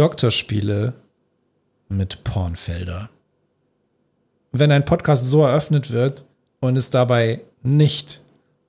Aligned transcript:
Doktorspiele 0.00 0.94
mit 1.90 2.24
Pornfelder. 2.24 3.10
Wenn 4.50 4.72
ein 4.72 4.86
Podcast 4.86 5.26
so 5.26 5.42
eröffnet 5.42 5.90
wird 5.90 6.24
und 6.58 6.76
es 6.76 6.88
dabei 6.88 7.42
nicht 7.62 8.22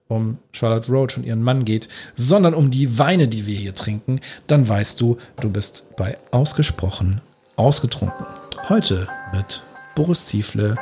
um 0.10 0.40
Charlotte 0.52 0.92
Roach 0.92 1.16
und 1.16 1.26
ihren 1.26 1.42
Mann 1.42 1.64
geht, 1.64 1.88
sondern 2.16 2.54
um 2.54 2.70
die 2.70 3.00
Weine, 3.00 3.30
die 3.30 3.46
wir 3.46 3.56
hier 3.56 3.74
trinken, 3.74 4.20
dann 4.48 4.68
weißt 4.68 5.00
du, 5.00 5.20
du 5.40 5.50
bist 5.50 5.86
bei 5.96 6.18
ausgesprochen 6.32 7.22
ausgetrunken. 7.56 8.26
Heute 8.68 9.08
mit 9.34 9.64
Boris 9.96 10.26
Ziefle, 10.26 10.76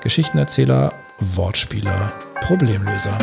Geschichtenerzähler, 0.00 0.94
Wortspieler, 1.18 2.14
Problemlöser. 2.40 3.18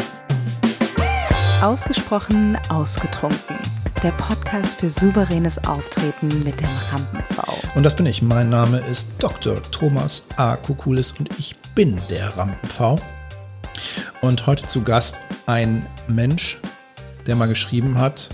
Ausgesprochen 1.63 2.59
ausgetrunken. 2.70 3.57
Der 4.04 4.11
Podcast 4.11 4.81
für 4.81 4.89
souveränes 4.89 5.57
Auftreten 5.63 6.27
mit 6.43 6.59
dem 6.59 6.67
Rampen-V. 6.91 7.43
Und 7.73 7.83
das 7.83 7.95
bin 7.95 8.05
ich. 8.05 8.21
Mein 8.21 8.49
Name 8.49 8.80
ist 8.80 9.07
Dr. 9.17 9.61
Thomas 9.71 10.27
A. 10.35 10.57
Kukulis 10.57 11.13
und 11.13 11.30
ich 11.39 11.55
bin 11.73 12.02
der 12.09 12.35
Rampen-V. 12.38 12.99
Und 14.20 14.45
heute 14.45 14.66
zu 14.66 14.84
Gast 14.84 15.21
ein 15.45 15.88
Mensch, 16.09 16.59
der 17.27 17.38
mal 17.38 17.47
geschrieben 17.47 17.97
hat, 17.97 18.30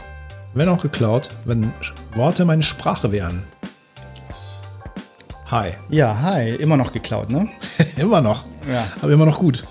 wenn 0.56 0.70
auch 0.70 0.82
geklaut, 0.82 1.30
wenn 1.46 1.72
Worte 2.16 2.46
meine 2.46 2.64
Sprache 2.64 3.12
wären. 3.12 3.44
Hi. 5.52 5.74
Ja, 5.90 6.20
hi. 6.20 6.56
Immer 6.56 6.78
noch 6.78 6.92
geklaut, 6.92 7.30
ne? 7.30 7.48
immer 7.98 8.22
noch. 8.22 8.48
Ja. 8.68 8.84
Aber 9.04 9.12
immer 9.12 9.28
noch 9.28 9.38
gut. 9.38 9.68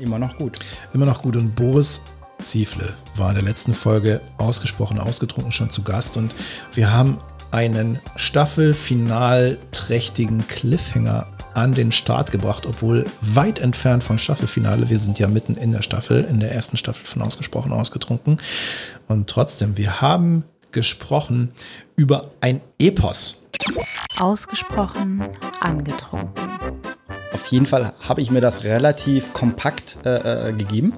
Immer 0.00 0.18
noch 0.18 0.38
gut. 0.38 0.58
Immer 0.94 1.04
noch 1.04 1.20
gut. 1.20 1.36
Und 1.36 1.54
Boris 1.54 2.00
Ziefle 2.42 2.92
war 3.16 3.30
in 3.30 3.36
der 3.36 3.44
letzten 3.44 3.72
Folge 3.74 4.20
ausgesprochen 4.38 4.98
ausgetrunken 4.98 5.52
schon 5.52 5.70
zu 5.70 5.82
Gast 5.82 6.16
und 6.16 6.34
wir 6.74 6.92
haben 6.92 7.18
einen 7.50 8.00
Staffelfinal-trächtigen 8.16 10.48
Cliffhanger 10.48 11.26
an 11.54 11.74
den 11.74 11.92
Start 11.92 12.30
gebracht, 12.30 12.64
obwohl 12.66 13.04
weit 13.20 13.58
entfernt 13.58 14.02
von 14.02 14.18
Staffelfinale. 14.18 14.88
Wir 14.88 14.98
sind 14.98 15.18
ja 15.18 15.28
mitten 15.28 15.56
in 15.56 15.72
der 15.72 15.82
Staffel, 15.82 16.24
in 16.24 16.40
der 16.40 16.52
ersten 16.52 16.78
Staffel 16.78 17.06
von 17.06 17.22
Ausgesprochen 17.22 17.72
ausgetrunken. 17.72 18.38
Und 19.06 19.28
trotzdem, 19.28 19.76
wir 19.76 20.00
haben 20.00 20.44
gesprochen 20.70 21.52
über 21.94 22.30
ein 22.40 22.62
Epos. 22.78 23.46
Ausgesprochen 24.18 25.22
angetrunken. 25.60 26.48
Auf 27.32 27.46
jeden 27.48 27.66
Fall 27.66 27.92
habe 28.00 28.22
ich 28.22 28.30
mir 28.30 28.40
das 28.40 28.64
relativ 28.64 29.34
kompakt 29.34 29.98
äh, 30.04 30.48
äh, 30.48 30.52
gegeben 30.54 30.94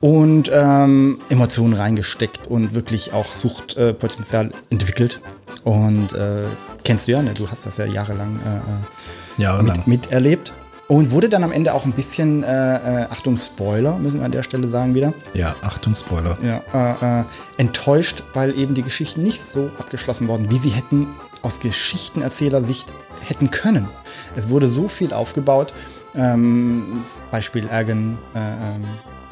und 0.00 0.50
ähm, 0.52 1.18
Emotionen 1.28 1.74
reingesteckt 1.74 2.46
und 2.46 2.74
wirklich 2.74 3.12
auch 3.12 3.26
Suchtpotenzial 3.26 4.46
äh, 4.46 4.52
entwickelt. 4.70 5.20
Und 5.64 6.12
äh, 6.12 6.44
kennst 6.84 7.08
du 7.08 7.12
ja, 7.12 7.22
ne? 7.22 7.34
du 7.34 7.48
hast 7.48 7.66
das 7.66 7.78
ja 7.78 7.84
jahrelang, 7.84 8.40
äh, 8.44 8.56
äh 8.56 9.42
jahrelang. 9.42 9.78
Mit, 9.78 9.86
miterlebt. 9.86 10.52
Und 10.86 11.10
wurde 11.10 11.28
dann 11.28 11.44
am 11.44 11.52
Ende 11.52 11.74
auch 11.74 11.84
ein 11.84 11.92
bisschen, 11.92 12.44
äh, 12.44 13.06
Achtung, 13.10 13.36
Spoiler, 13.36 13.98
müssen 13.98 14.20
wir 14.20 14.24
an 14.24 14.32
der 14.32 14.42
Stelle 14.42 14.68
sagen 14.68 14.94
wieder. 14.94 15.12
Ja, 15.34 15.54
Achtung, 15.60 15.94
Spoiler. 15.94 16.38
Ja, 16.42 17.26
enttäuscht, 17.58 18.22
weil 18.32 18.58
eben 18.58 18.74
die 18.74 18.82
Geschichten 18.82 19.22
nicht 19.22 19.42
so 19.42 19.70
abgeschlossen 19.78 20.28
wurden, 20.28 20.50
wie 20.50 20.58
sie 20.58 20.70
hätten 20.70 21.08
aus 21.42 21.60
Geschichtenerzählersicht 21.60 22.94
hätten 23.26 23.50
können. 23.50 23.86
Es 24.34 24.48
wurde 24.48 24.66
so 24.66 24.88
viel 24.88 25.12
aufgebaut. 25.12 25.74
Ähm, 26.14 27.04
Beispiel 27.30 27.66
Ergen, 27.68 28.18
äh, 28.34 28.38
ähm, 28.38 28.84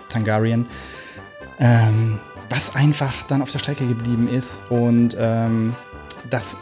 Tangarian, 0.08 0.66
ähm, 1.58 2.18
was 2.50 2.76
einfach 2.76 3.24
dann 3.24 3.42
auf 3.42 3.50
der 3.50 3.58
Strecke 3.58 3.86
geblieben 3.86 4.28
ist 4.28 4.70
und 4.70 5.16
ähm, 5.18 5.74
dass 6.30 6.58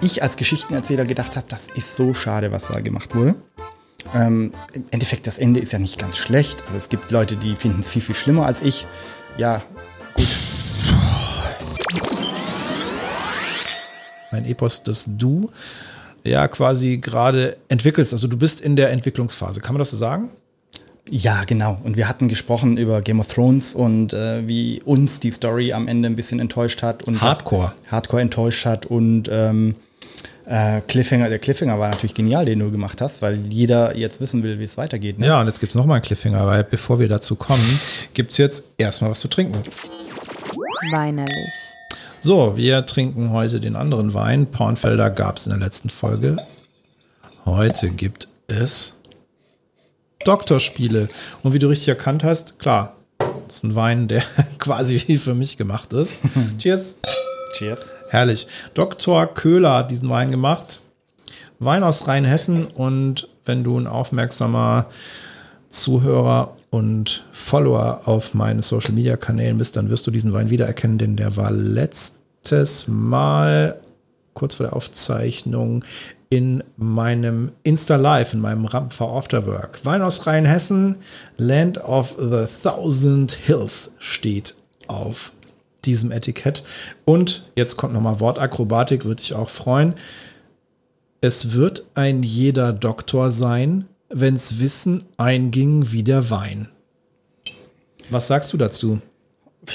ich 0.00 0.22
als 0.22 0.36
Geschichtenerzähler 0.36 1.04
gedacht 1.04 1.36
habe, 1.36 1.46
das 1.48 1.68
ist 1.68 1.96
so 1.96 2.14
schade, 2.14 2.52
was 2.52 2.68
da 2.68 2.80
gemacht 2.80 3.14
wurde. 3.14 3.34
Ähm, 4.14 4.52
Im 4.72 4.84
Endeffekt, 4.90 5.26
das 5.26 5.38
Ende 5.38 5.60
ist 5.60 5.72
ja 5.72 5.78
nicht 5.78 5.98
ganz 5.98 6.16
schlecht. 6.16 6.62
Also 6.66 6.76
es 6.76 6.88
gibt 6.88 7.10
Leute, 7.10 7.36
die 7.36 7.56
finden 7.56 7.80
es 7.80 7.88
viel, 7.88 8.02
viel 8.02 8.14
schlimmer 8.14 8.46
als 8.46 8.62
ich. 8.62 8.86
Ja, 9.38 9.62
gut. 10.14 10.28
Ein 14.30 14.44
Epos, 14.44 14.82
das 14.82 15.06
du 15.08 15.50
ja 16.24 16.48
quasi 16.48 16.98
gerade 16.98 17.56
entwickelst. 17.68 18.12
Also 18.12 18.28
du 18.28 18.36
bist 18.36 18.60
in 18.60 18.76
der 18.76 18.90
Entwicklungsphase. 18.90 19.60
Kann 19.60 19.74
man 19.74 19.78
das 19.78 19.90
so 19.90 19.96
sagen? 19.96 20.30
Ja, 21.10 21.44
genau. 21.44 21.78
Und 21.84 21.96
wir 21.96 22.08
hatten 22.08 22.28
gesprochen 22.28 22.76
über 22.78 23.02
Game 23.02 23.20
of 23.20 23.28
Thrones 23.28 23.74
und 23.74 24.14
äh, 24.14 24.46
wie 24.48 24.80
uns 24.84 25.20
die 25.20 25.30
Story 25.30 25.72
am 25.72 25.86
Ende 25.86 26.08
ein 26.08 26.16
bisschen 26.16 26.40
enttäuscht 26.40 26.82
hat. 26.82 27.02
Und 27.02 27.20
Hardcore. 27.20 27.72
Hardcore 27.88 28.22
enttäuscht 28.22 28.64
hat. 28.64 28.86
Und 28.86 29.28
ähm, 29.30 29.76
äh, 30.46 30.80
Cliffhanger, 30.82 31.28
der 31.28 31.38
Cliffhanger 31.38 31.78
war 31.78 31.90
natürlich 31.90 32.14
genial, 32.14 32.46
den 32.46 32.58
du 32.58 32.70
gemacht 32.70 33.00
hast, 33.02 33.20
weil 33.20 33.38
jeder 33.48 33.96
jetzt 33.96 34.20
wissen 34.20 34.42
will, 34.42 34.58
wie 34.58 34.64
es 34.64 34.78
weitergeht. 34.78 35.18
Ne? 35.18 35.26
Ja, 35.26 35.40
und 35.40 35.46
jetzt 35.46 35.60
gibt 35.60 35.70
es 35.70 35.76
nochmal 35.76 35.96
einen 35.96 36.04
Cliffhanger, 36.04 36.46
weil 36.46 36.64
bevor 36.64 36.98
wir 36.98 37.08
dazu 37.08 37.36
kommen, 37.36 37.80
gibt 38.14 38.32
es 38.32 38.38
jetzt 38.38 38.64
erstmal 38.78 39.10
was 39.10 39.20
zu 39.20 39.28
trinken. 39.28 39.58
Weinerlich. 40.90 41.52
So, 42.20 42.56
wir 42.56 42.86
trinken 42.86 43.30
heute 43.30 43.60
den 43.60 43.76
anderen 43.76 44.14
Wein. 44.14 44.46
Pornfelder 44.46 45.10
gab 45.10 45.36
es 45.36 45.46
in 45.46 45.50
der 45.50 45.60
letzten 45.60 45.90
Folge. 45.90 46.36
Heute 47.44 47.90
gibt 47.90 48.28
es 48.46 48.94
Doktorspiele. 50.24 51.08
Und 51.42 51.52
wie 51.52 51.58
du 51.58 51.68
richtig 51.68 51.88
erkannt 51.88 52.24
hast, 52.24 52.58
klar, 52.58 52.96
das 53.18 53.56
ist 53.56 53.64
ein 53.64 53.74
Wein, 53.74 54.08
der 54.08 54.22
quasi 54.58 55.02
wie 55.06 55.18
für 55.18 55.34
mich 55.34 55.56
gemacht 55.56 55.92
ist. 55.92 56.20
Cheers. 56.58 56.96
Cheers. 57.56 57.90
Herrlich. 58.08 58.46
Dr. 58.74 59.26
Köhler 59.26 59.74
hat 59.74 59.90
diesen 59.90 60.08
Wein 60.08 60.30
gemacht. 60.30 60.80
Wein 61.58 61.82
aus 61.82 62.08
Rheinhessen 62.08 62.66
und 62.66 63.28
wenn 63.44 63.64
du 63.64 63.78
ein 63.78 63.86
aufmerksamer 63.86 64.86
Zuhörer 65.68 66.56
und 66.70 67.24
Follower 67.32 68.02
auf 68.06 68.34
meinen 68.34 68.62
Social 68.62 68.92
Media 68.92 69.16
Kanälen 69.16 69.58
bist, 69.58 69.76
dann 69.76 69.90
wirst 69.90 70.06
du 70.06 70.10
diesen 70.10 70.32
Wein 70.32 70.50
wiedererkennen, 70.50 70.98
denn 70.98 71.16
der 71.16 71.36
war 71.36 71.50
letztes 71.50 72.88
Mal 72.88 73.80
kurz 74.34 74.56
vor 74.56 74.66
der 74.66 74.74
Aufzeichnung 74.76 75.84
in 76.30 76.64
meinem 76.76 77.52
Insta 77.62 77.96
Live, 77.96 78.34
in 78.34 78.40
meinem 78.40 78.64
Rampfer 78.64 79.08
Afterwork. 79.08 79.84
Wein 79.84 80.02
aus 80.02 80.26
Rheinhessen, 80.26 80.96
Land 81.36 81.78
of 81.78 82.16
the 82.18 82.46
Thousand 82.62 83.32
Hills 83.32 83.94
steht 83.98 84.54
auf 84.86 85.32
diesem 85.84 86.10
Etikett. 86.10 86.62
Und 87.04 87.44
jetzt 87.56 87.76
kommt 87.76 87.92
nochmal 87.92 88.20
Wortakrobatik, 88.20 89.04
würde 89.04 89.22
ich 89.22 89.34
auch 89.34 89.48
freuen. 89.48 89.94
Es 91.20 91.52
wird 91.52 91.86
ein 91.94 92.22
jeder 92.22 92.72
Doktor 92.72 93.30
sein, 93.30 93.86
wenn's 94.08 94.60
Wissen 94.60 95.04
einging 95.16 95.92
wie 95.92 96.02
der 96.02 96.30
Wein. 96.30 96.68
Was 98.10 98.26
sagst 98.26 98.52
du 98.52 98.56
dazu? 98.56 99.00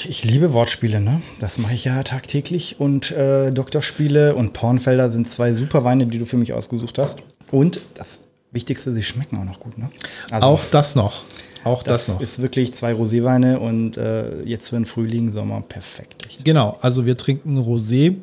Ich 0.04 0.24
liebe 0.24 0.52
Wortspiele, 0.52 1.00
ne? 1.00 1.20
Das 1.40 1.58
mache 1.58 1.74
ich 1.74 1.84
ja 1.84 2.02
tagtäglich. 2.02 2.76
Und 2.78 3.10
äh, 3.10 3.52
Doktorspiele 3.52 4.34
und 4.34 4.52
Pornfelder 4.52 5.10
sind 5.10 5.28
zwei 5.28 5.52
super 5.52 5.84
Weine, 5.84 6.06
die 6.06 6.18
du 6.18 6.26
für 6.26 6.36
mich 6.36 6.52
ausgesucht 6.52 6.98
hast. 6.98 7.22
Und 7.50 7.80
das 7.94 8.20
Wichtigste, 8.52 8.92
sie 8.92 9.02
schmecken 9.02 9.38
auch 9.38 9.44
noch 9.44 9.60
gut, 9.60 9.78
ne? 9.78 9.90
Also, 10.30 10.46
auch 10.46 10.64
das 10.70 10.96
noch. 10.96 11.24
Auch 11.64 11.82
das, 11.82 12.06
das 12.06 12.14
noch. 12.14 12.20
ist 12.22 12.40
wirklich 12.40 12.72
zwei 12.74 12.92
Roséweine 12.92 13.58
und 13.58 13.96
äh, 13.96 14.42
jetzt 14.42 14.70
für 14.70 14.76
den 14.76 14.86
Frühling, 14.86 15.30
Sommer 15.30 15.60
perfekt. 15.60 16.24
Richtig. 16.24 16.44
Genau, 16.44 16.78
also 16.80 17.04
wir 17.04 17.16
trinken 17.16 17.58
Rosé. 17.58 18.16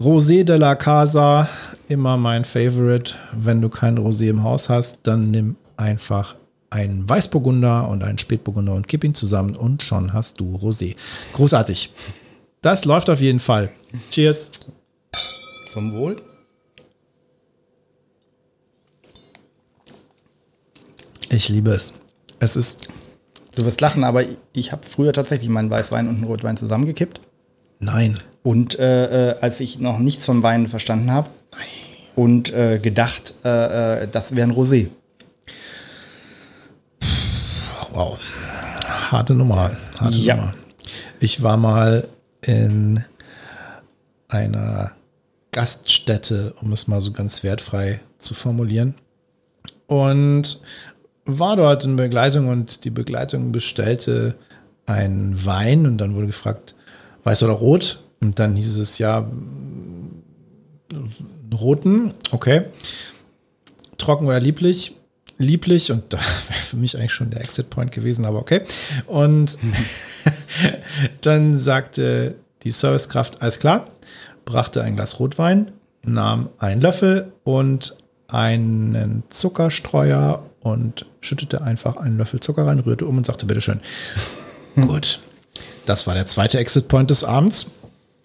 Rosé 0.00 0.44
de 0.44 0.56
la 0.56 0.74
Casa, 0.74 1.48
immer 1.88 2.16
mein 2.16 2.44
Favorite. 2.44 3.14
Wenn 3.36 3.62
du 3.62 3.68
kein 3.68 3.98
Rosé 3.98 4.28
im 4.28 4.42
Haus 4.42 4.68
hast, 4.68 4.98
dann 5.04 5.30
nimm 5.30 5.56
einfach 5.76 6.36
einen 6.72 7.06
Weißburgunder 7.06 7.88
und 7.88 8.02
einen 8.02 8.18
Spätburgunder 8.18 8.72
und 8.72 8.88
kipp 8.88 9.04
ihn 9.04 9.14
zusammen 9.14 9.56
und 9.56 9.82
schon 9.82 10.14
hast 10.14 10.40
du 10.40 10.56
Rosé. 10.56 10.96
Großartig. 11.34 11.92
Das 12.62 12.86
läuft 12.86 13.10
auf 13.10 13.20
jeden 13.20 13.40
Fall. 13.40 13.70
Cheers. 14.10 14.50
Zum 15.66 15.92
Wohl. 15.92 16.16
Ich 21.28 21.48
liebe 21.50 21.70
es. 21.70 21.92
Es 22.40 22.56
ist. 22.56 22.88
Du 23.54 23.64
wirst 23.66 23.82
lachen, 23.82 24.02
aber 24.02 24.24
ich 24.54 24.72
habe 24.72 24.82
früher 24.86 25.12
tatsächlich 25.12 25.50
meinen 25.50 25.70
Weißwein 25.70 26.08
und 26.08 26.16
einen 26.16 26.24
Rotwein 26.24 26.56
zusammengekippt. 26.56 27.20
Nein. 27.80 28.16
Und 28.42 28.78
äh, 28.78 29.32
äh 29.32 29.40
als 29.40 29.60
ich 29.60 29.78
noch 29.78 29.98
nichts 29.98 30.24
vom 30.24 30.42
Wein 30.42 30.68
verstanden 30.68 31.10
habe 31.10 31.28
und 32.16 32.50
äh, 32.52 32.78
gedacht, 32.78 33.34
äh, 33.44 34.04
äh 34.04 34.08
das 34.10 34.34
wäre 34.34 34.48
ein 34.48 34.54
Rosé. 34.54 34.88
Wow. 38.02 38.18
Harte 39.12 39.32
Nummer. 39.32 39.70
Harte 40.00 40.18
ja. 40.18 40.34
Nummer. 40.34 40.54
Ich 41.20 41.44
war 41.44 41.56
mal 41.56 42.08
in 42.40 43.04
einer 44.26 44.90
Gaststätte, 45.52 46.52
um 46.60 46.72
es 46.72 46.88
mal 46.88 47.00
so 47.00 47.12
ganz 47.12 47.44
wertfrei 47.44 48.00
zu 48.18 48.34
formulieren. 48.34 48.96
Und 49.86 50.60
war 51.26 51.54
dort 51.54 51.84
in 51.84 51.94
Begleitung 51.94 52.48
und 52.48 52.84
die 52.84 52.90
Begleitung 52.90 53.52
bestellte 53.52 54.34
einen 54.84 55.46
Wein 55.46 55.86
und 55.86 55.98
dann 55.98 56.16
wurde 56.16 56.26
gefragt, 56.26 56.74
weiß 57.22 57.44
oder 57.44 57.52
rot? 57.52 58.02
Und 58.20 58.40
dann 58.40 58.56
hieß 58.56 58.78
es 58.78 58.98
ja, 58.98 59.30
roten, 61.54 62.14
okay. 62.32 62.64
Trocken 63.96 64.26
oder 64.26 64.40
lieblich? 64.40 64.96
Lieblich 65.38 65.92
und 65.92 66.12
da 66.12 66.18
für 66.72 66.78
mich 66.78 66.96
eigentlich 66.96 67.12
schon 67.12 67.30
der 67.30 67.42
Exit 67.42 67.68
Point 67.68 67.92
gewesen, 67.92 68.24
aber 68.24 68.38
okay. 68.38 68.62
Und 69.06 69.58
dann 71.20 71.58
sagte 71.58 72.34
die 72.62 72.70
Servicekraft, 72.70 73.42
alles 73.42 73.58
klar, 73.58 73.88
brachte 74.46 74.82
ein 74.82 74.96
Glas 74.96 75.20
Rotwein, 75.20 75.70
nahm 76.02 76.48
einen 76.58 76.80
Löffel 76.80 77.30
und 77.44 77.94
einen 78.26 79.22
Zuckerstreuer 79.28 80.48
und 80.60 81.04
schüttete 81.20 81.60
einfach 81.60 81.98
einen 81.98 82.16
Löffel 82.16 82.40
Zucker 82.40 82.66
rein, 82.66 82.78
rührte 82.78 83.04
um 83.04 83.18
und 83.18 83.26
sagte, 83.26 83.44
bitteschön. 83.44 83.82
Gut. 84.74 85.20
Das 85.84 86.06
war 86.06 86.14
der 86.14 86.24
zweite 86.24 86.58
Exit 86.58 86.88
Point 86.88 87.10
des 87.10 87.22
Abends. 87.22 87.72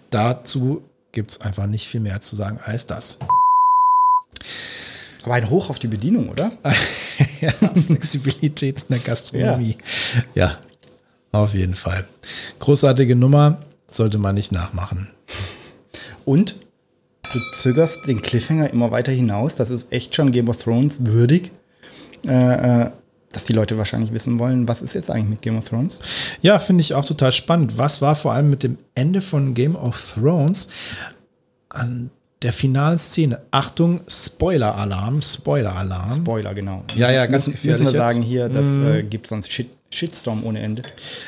Dazu 0.09 0.83
gibt 1.11 1.31
es 1.31 1.41
einfach 1.41 1.65
nicht 1.65 1.87
viel 1.87 1.99
mehr 1.99 2.21
zu 2.21 2.37
sagen 2.37 2.61
als 2.63 2.87
das. 2.87 3.19
Aber 5.23 5.33
ein 5.33 5.49
Hoch 5.49 5.69
auf 5.69 5.79
die 5.79 5.87
Bedienung, 5.87 6.29
oder? 6.29 6.51
ja, 7.41 7.51
Flexibilität 7.51 8.81
in 8.83 8.87
der 8.89 8.99
Gastronomie. 8.99 9.77
Ja. 10.35 10.57
ja, 11.33 11.39
auf 11.39 11.53
jeden 11.53 11.75
Fall. 11.75 12.05
Großartige 12.59 13.15
Nummer, 13.15 13.61
sollte 13.87 14.17
man 14.17 14.35
nicht 14.35 14.51
nachmachen. 14.51 15.07
Und 16.25 16.57
du 17.33 17.39
zögerst 17.53 18.07
den 18.07 18.21
Cliffhanger 18.21 18.69
immer 18.71 18.91
weiter 18.91 19.11
hinaus. 19.11 19.55
Das 19.55 19.69
ist 19.69 19.91
echt 19.91 20.15
schon 20.15 20.31
Game 20.31 20.49
of 20.49 20.57
Thrones 20.57 21.05
würdig. 21.05 21.51
Äh, 22.25 22.83
äh, 22.83 22.91
dass 23.31 23.43
die 23.43 23.53
Leute 23.53 23.77
wahrscheinlich 23.77 24.13
wissen 24.13 24.39
wollen, 24.39 24.67
was 24.67 24.81
ist 24.81 24.95
jetzt 24.95 25.11
eigentlich 25.11 25.29
mit 25.29 25.41
Game 25.41 25.57
of 25.57 25.65
Thrones? 25.65 25.99
Ja, 26.41 26.59
finde 26.59 26.81
ich 26.81 26.93
auch 26.93 27.05
total 27.05 27.31
spannend. 27.31 27.77
Was 27.77 28.01
war 28.01 28.15
vor 28.15 28.33
allem 28.33 28.49
mit 28.49 28.63
dem 28.63 28.77
Ende 28.95 29.21
von 29.21 29.53
Game 29.53 29.75
of 29.75 30.15
Thrones 30.15 30.69
an 31.69 32.09
der 32.43 32.53
finalen 32.53 32.97
Szene? 32.97 33.41
Achtung, 33.51 34.01
Spoiler-Alarm, 34.07 35.19
Spoiler-Alarm. 35.21 36.09
Spoiler, 36.13 36.53
genau. 36.53 36.83
Ja, 36.95 37.11
ja, 37.11 37.25
ganz 37.25 37.47
müssen, 37.47 37.51
gefährlich 37.53 37.81
Müssen 37.81 37.93
wir 37.95 37.99
jetzt. 38.03 38.13
sagen 38.13 38.23
hier, 38.25 38.49
das 38.49 38.65
Mhm. 38.67 38.87
äh, 38.87 39.03
gibt 39.03 39.27
sonst 39.27 39.51
Shit, 39.51 39.69
Shitstorm 39.89 40.43
ohne 40.43 40.59
Ende. 40.59 40.83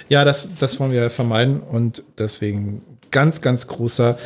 Ja, 0.09 0.23
das, 0.25 0.49
das 0.59 0.79
wollen 0.79 0.91
wir 0.91 1.09
vermeiden 1.09 1.61
und 1.61 2.03
deswegen 2.17 2.81
ganz, 3.11 3.41
ganz 3.41 3.65
großer 3.67 4.17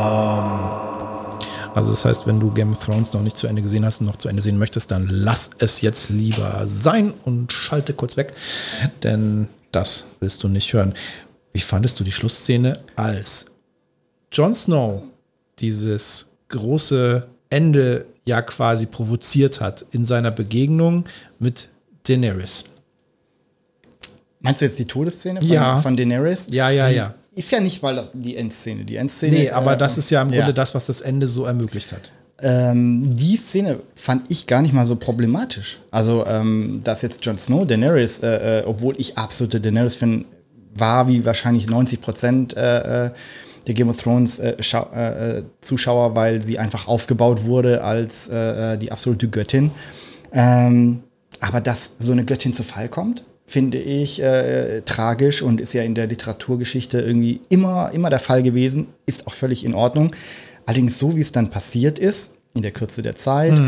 Spoiler-Alarm. 0.00 1.30
Also 1.74 1.90
das 1.90 2.04
heißt, 2.04 2.26
wenn 2.26 2.40
du 2.40 2.50
Game 2.52 2.72
of 2.72 2.84
Thrones 2.84 3.12
noch 3.12 3.22
nicht 3.22 3.36
zu 3.36 3.46
Ende 3.46 3.62
gesehen 3.62 3.84
hast 3.84 4.00
und 4.00 4.06
noch 4.06 4.16
zu 4.16 4.28
Ende 4.28 4.42
sehen 4.42 4.58
möchtest, 4.58 4.90
dann 4.90 5.06
lass 5.08 5.50
es 5.58 5.82
jetzt 5.82 6.10
lieber 6.10 6.62
sein 6.66 7.12
und 7.24 7.52
schalte 7.52 7.92
kurz 7.94 8.16
weg, 8.16 8.32
denn 9.04 9.48
das 9.70 10.06
willst 10.18 10.42
du 10.42 10.48
nicht 10.48 10.72
hören. 10.72 10.94
Wie 11.52 11.60
fandest 11.60 11.98
du 12.00 12.04
die 12.04 12.10
Schlussszene, 12.12 12.78
als 12.96 13.46
Jon 14.32 14.54
Snow 14.54 15.02
dieses 15.58 16.28
große 16.48 17.26
Ende 17.50 18.06
ja 18.24 18.42
quasi 18.42 18.86
provoziert 18.86 19.60
hat 19.60 19.84
in 19.90 20.04
seiner 20.04 20.30
Begegnung 20.30 21.04
mit 21.38 21.68
Daenerys? 22.06 22.64
Meinst 24.40 24.60
du 24.60 24.64
jetzt 24.64 24.78
die 24.78 24.84
Todesszene 24.84 25.40
von, 25.40 25.50
Ja. 25.50 25.76
von 25.78 25.96
Daenerys? 25.96 26.48
Ja, 26.50 26.70
ja, 26.70 26.88
die 26.88 26.96
ja. 26.96 27.14
Ist 27.34 27.50
ja 27.52 27.60
nicht 27.60 27.82
mal 27.82 27.94
das, 27.94 28.10
die 28.12 28.36
Endszene. 28.36 28.84
Die 28.84 28.96
Endszene. 28.96 29.36
Nee, 29.36 29.50
aber 29.50 29.74
äh, 29.74 29.78
das 29.78 29.98
ist 29.98 30.10
ja 30.10 30.22
im 30.22 30.28
Grunde 30.28 30.46
ja. 30.46 30.52
das, 30.52 30.74
was 30.74 30.86
das 30.86 31.00
Ende 31.00 31.26
so 31.26 31.44
ermöglicht 31.44 31.92
hat. 31.92 32.10
Ähm, 32.42 33.16
die 33.16 33.36
Szene 33.36 33.80
fand 33.94 34.24
ich 34.30 34.46
gar 34.46 34.62
nicht 34.62 34.72
mal 34.72 34.86
so 34.86 34.96
problematisch. 34.96 35.78
Also, 35.90 36.24
ähm, 36.26 36.80
dass 36.82 37.02
jetzt 37.02 37.24
Jon 37.24 37.38
Snow 37.38 37.66
Daenerys, 37.66 38.20
äh, 38.20 38.60
äh, 38.60 38.64
obwohl 38.64 38.94
ich 38.98 39.18
absolute 39.18 39.60
Daenerys-Fan 39.60 40.24
war, 40.74 41.06
wie 41.08 41.24
wahrscheinlich 41.24 41.68
90 41.68 42.00
Prozent 42.00 42.56
äh, 42.56 43.06
äh, 43.06 43.10
der 43.66 43.74
Game 43.74 43.88
of 43.88 43.96
Thrones 43.96 44.38
äh, 44.38 44.56
äh, 44.58 45.38
äh, 45.38 45.44
Zuschauer, 45.60 46.16
weil 46.16 46.42
sie 46.42 46.58
einfach 46.58 46.88
aufgebaut 46.88 47.44
wurde 47.44 47.82
als 47.82 48.28
äh, 48.28 48.74
äh, 48.74 48.78
die 48.78 48.92
absolute 48.92 49.28
Göttin. 49.28 49.70
Ähm, 50.32 51.02
aber 51.40 51.60
dass 51.60 51.92
so 51.98 52.12
eine 52.12 52.24
Göttin 52.24 52.52
zu 52.52 52.62
Fall 52.62 52.88
kommt, 52.88 53.26
finde 53.46 53.78
ich 53.78 54.22
äh, 54.22 54.82
tragisch 54.82 55.42
und 55.42 55.60
ist 55.60 55.72
ja 55.72 55.82
in 55.82 55.94
der 55.94 56.06
Literaturgeschichte 56.06 57.00
irgendwie 57.00 57.40
immer, 57.48 57.90
immer 57.92 58.10
der 58.10 58.20
Fall 58.20 58.42
gewesen, 58.42 58.88
ist 59.06 59.26
auch 59.26 59.34
völlig 59.34 59.64
in 59.64 59.74
Ordnung. 59.74 60.14
Allerdings 60.66 60.98
so, 60.98 61.16
wie 61.16 61.20
es 61.20 61.32
dann 61.32 61.50
passiert 61.50 61.98
ist, 61.98 62.36
in 62.54 62.62
der 62.62 62.70
Kürze 62.70 63.02
der 63.02 63.16
Zeit 63.16 63.58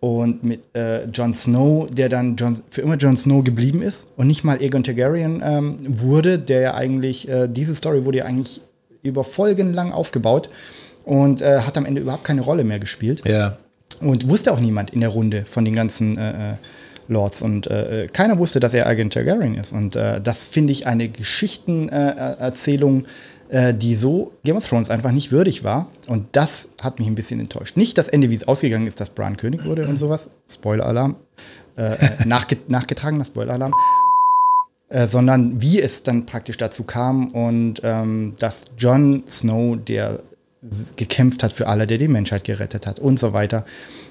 und 0.00 0.42
mit 0.42 0.62
äh, 0.74 1.04
Jon 1.04 1.32
Snow, 1.34 1.86
der 1.86 2.08
dann 2.08 2.36
Jon, 2.36 2.58
für 2.70 2.80
immer 2.80 2.96
Jon 2.96 3.16
Snow 3.16 3.44
geblieben 3.44 3.82
ist 3.82 4.12
und 4.16 4.26
nicht 4.26 4.44
mal 4.44 4.58
Aegon 4.58 4.82
Targaryen 4.82 5.42
ähm, 5.44 5.78
wurde, 5.86 6.38
der 6.38 6.60
ja 6.60 6.74
eigentlich, 6.74 7.28
äh, 7.28 7.48
diese 7.48 7.74
Story 7.74 8.04
wurde 8.04 8.18
ja 8.18 8.24
eigentlich 8.24 8.62
über 9.02 9.24
Folgen 9.24 9.72
lang 9.72 9.92
aufgebaut 9.92 10.50
und 11.04 11.42
äh, 11.42 11.60
hat 11.60 11.76
am 11.76 11.86
Ende 11.86 12.00
überhaupt 12.00 12.24
keine 12.24 12.40
Rolle 12.42 12.64
mehr 12.64 12.78
gespielt. 12.78 13.22
Ja. 13.26 13.56
Und 14.00 14.28
wusste 14.28 14.52
auch 14.52 14.60
niemand 14.60 14.90
in 14.90 15.00
der 15.00 15.10
Runde 15.10 15.44
von 15.44 15.64
den 15.64 15.74
ganzen 15.74 16.16
äh, 16.16 16.52
äh, 16.52 16.54
Lords. 17.08 17.42
Und 17.42 17.66
äh, 17.66 18.06
keiner 18.12 18.38
wusste, 18.38 18.60
dass 18.60 18.72
er 18.72 18.86
Agent 18.86 19.12
Targaryen 19.12 19.56
ist. 19.56 19.72
Und 19.72 19.96
äh, 19.96 20.20
das 20.20 20.46
finde 20.46 20.72
ich 20.72 20.86
eine 20.86 21.08
Geschichtenerzählung, 21.08 23.04
äh, 23.48 23.74
die 23.74 23.96
so 23.96 24.32
Game 24.44 24.56
of 24.56 24.66
Thrones 24.66 24.90
einfach 24.90 25.10
nicht 25.10 25.32
würdig 25.32 25.64
war. 25.64 25.88
Und 26.06 26.28
das 26.32 26.68
hat 26.80 26.98
mich 26.98 27.08
ein 27.08 27.14
bisschen 27.14 27.40
enttäuscht. 27.40 27.76
Nicht 27.76 27.98
das 27.98 28.08
Ende, 28.08 28.30
wie 28.30 28.34
es 28.34 28.48
ausgegangen 28.48 28.86
ist, 28.86 29.00
dass 29.00 29.10
Bran 29.10 29.36
König 29.36 29.64
wurde 29.64 29.86
und 29.86 29.98
sowas. 29.98 30.30
Spoiler-Alarm. 30.48 31.16
Äh, 31.76 31.94
äh, 31.94 32.10
nachge 32.26 32.56
nachgetragener 32.68 33.24
Spoiler-Alarm. 33.24 33.72
Äh, 34.90 35.06
sondern 35.06 35.62
wie 35.62 35.80
es 35.80 36.02
dann 36.02 36.26
praktisch 36.26 36.56
dazu 36.56 36.82
kam 36.82 37.28
und 37.28 37.80
ähm, 37.84 38.34
dass 38.40 38.64
Jon 38.76 39.22
Snow, 39.28 39.76
der 39.76 40.20
gekämpft 40.96 41.44
hat 41.44 41.52
für 41.52 41.68
alle, 41.68 41.86
der 41.86 41.96
die 41.96 42.08
Menschheit 42.08 42.42
gerettet 42.42 42.88
hat 42.88 42.98
und 42.98 43.16
so 43.16 43.32
weiter, 43.32 43.64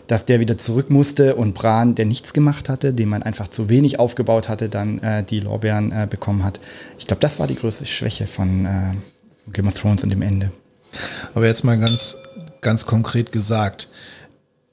dass 0.07 0.23
der 0.23 0.39
wieder 0.39 0.57
zurück 0.57 0.89
musste 0.89 1.35
und 1.35 1.53
Bran, 1.53 1.95
der 1.95 2.05
nichts 2.05 2.31
gemacht 2.31 2.69
hatte, 2.69 2.93
den 2.93 3.09
man 3.09 3.23
einfach 3.23 3.49
zu 3.49 3.67
wenig 3.67 3.99
aufgebaut 3.99 4.47
hatte, 4.47 4.69
dann 4.69 4.99
äh, 4.99 5.21
die 5.21 5.41
Lorbeeren 5.41 5.91
äh, 5.91 6.07
bekommen 6.09 6.45
hat. 6.45 6.61
Ich 6.97 7.05
glaube, 7.05 7.19
das 7.19 7.39
war 7.39 7.47
die 7.47 7.55
größte 7.55 7.85
Schwäche 7.85 8.25
von 8.25 8.65
äh, 8.65 9.51
Game 9.51 9.67
of 9.67 9.73
Thrones 9.73 10.03
und 10.03 10.11
dem 10.11 10.21
Ende. 10.21 10.49
Aber 11.35 11.45
jetzt 11.45 11.65
mal 11.65 11.77
ganz, 11.77 12.17
ganz 12.61 12.85
konkret 12.85 13.33
gesagt, 13.33 13.89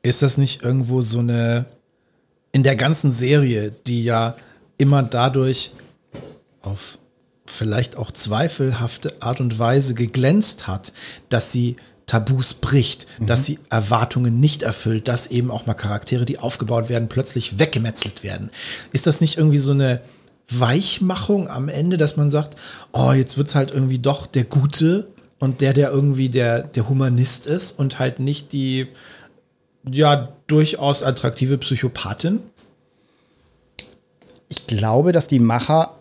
ist 0.02 0.22
das 0.22 0.38
nicht 0.38 0.62
irgendwo 0.62 1.02
so 1.02 1.18
eine, 1.18 1.66
in 2.52 2.62
der 2.62 2.76
ganzen 2.76 3.10
Serie, 3.10 3.72
die 3.88 4.04
ja 4.04 4.36
immer 4.78 5.02
dadurch 5.02 5.72
auf 6.66 6.98
vielleicht 7.46 7.96
auch 7.96 8.10
zweifelhafte 8.10 9.22
Art 9.22 9.40
und 9.40 9.58
Weise 9.58 9.94
geglänzt 9.94 10.66
hat, 10.66 10.92
dass 11.28 11.52
sie 11.52 11.76
Tabus 12.06 12.54
bricht, 12.54 13.06
dass 13.20 13.44
sie 13.44 13.58
Erwartungen 13.68 14.38
nicht 14.38 14.62
erfüllt, 14.62 15.08
dass 15.08 15.26
eben 15.28 15.50
auch 15.50 15.66
mal 15.66 15.74
Charaktere, 15.74 16.24
die 16.24 16.38
aufgebaut 16.38 16.88
werden, 16.88 17.08
plötzlich 17.08 17.58
weggemetzelt 17.58 18.22
werden. 18.22 18.50
Ist 18.92 19.08
das 19.08 19.20
nicht 19.20 19.38
irgendwie 19.38 19.58
so 19.58 19.72
eine 19.72 20.00
Weichmachung 20.48 21.48
am 21.48 21.68
Ende, 21.68 21.96
dass 21.96 22.16
man 22.16 22.30
sagt, 22.30 22.56
oh, 22.92 23.10
jetzt 23.10 23.36
wird's 23.38 23.56
halt 23.56 23.72
irgendwie 23.72 23.98
doch 23.98 24.26
der 24.26 24.44
Gute 24.44 25.08
und 25.40 25.60
der, 25.60 25.72
der 25.72 25.90
irgendwie 25.90 26.28
der, 26.28 26.62
der 26.62 26.88
Humanist 26.88 27.48
ist 27.48 27.76
und 27.76 27.98
halt 27.98 28.20
nicht 28.20 28.52
die, 28.52 28.86
ja, 29.90 30.28
durchaus 30.46 31.02
attraktive 31.02 31.58
Psychopathin? 31.58 32.40
Ich 34.48 34.68
glaube, 34.68 35.10
dass 35.10 35.26
die 35.26 35.40
Macher 35.40 35.95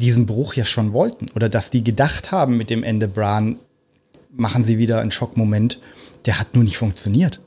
diesen 0.00 0.26
Bruch 0.26 0.54
ja 0.54 0.64
schon 0.64 0.92
wollten 0.92 1.28
oder 1.34 1.48
dass 1.48 1.70
die 1.70 1.84
gedacht 1.84 2.32
haben 2.32 2.56
mit 2.56 2.70
dem 2.70 2.82
Ende 2.82 3.08
Bran, 3.08 3.58
machen 4.36 4.64
sie 4.64 4.78
wieder 4.78 5.00
einen 5.00 5.10
Schockmoment. 5.10 5.80
Der 6.26 6.40
hat 6.40 6.54
nur 6.54 6.64
nicht 6.64 6.78
funktioniert, 6.78 7.40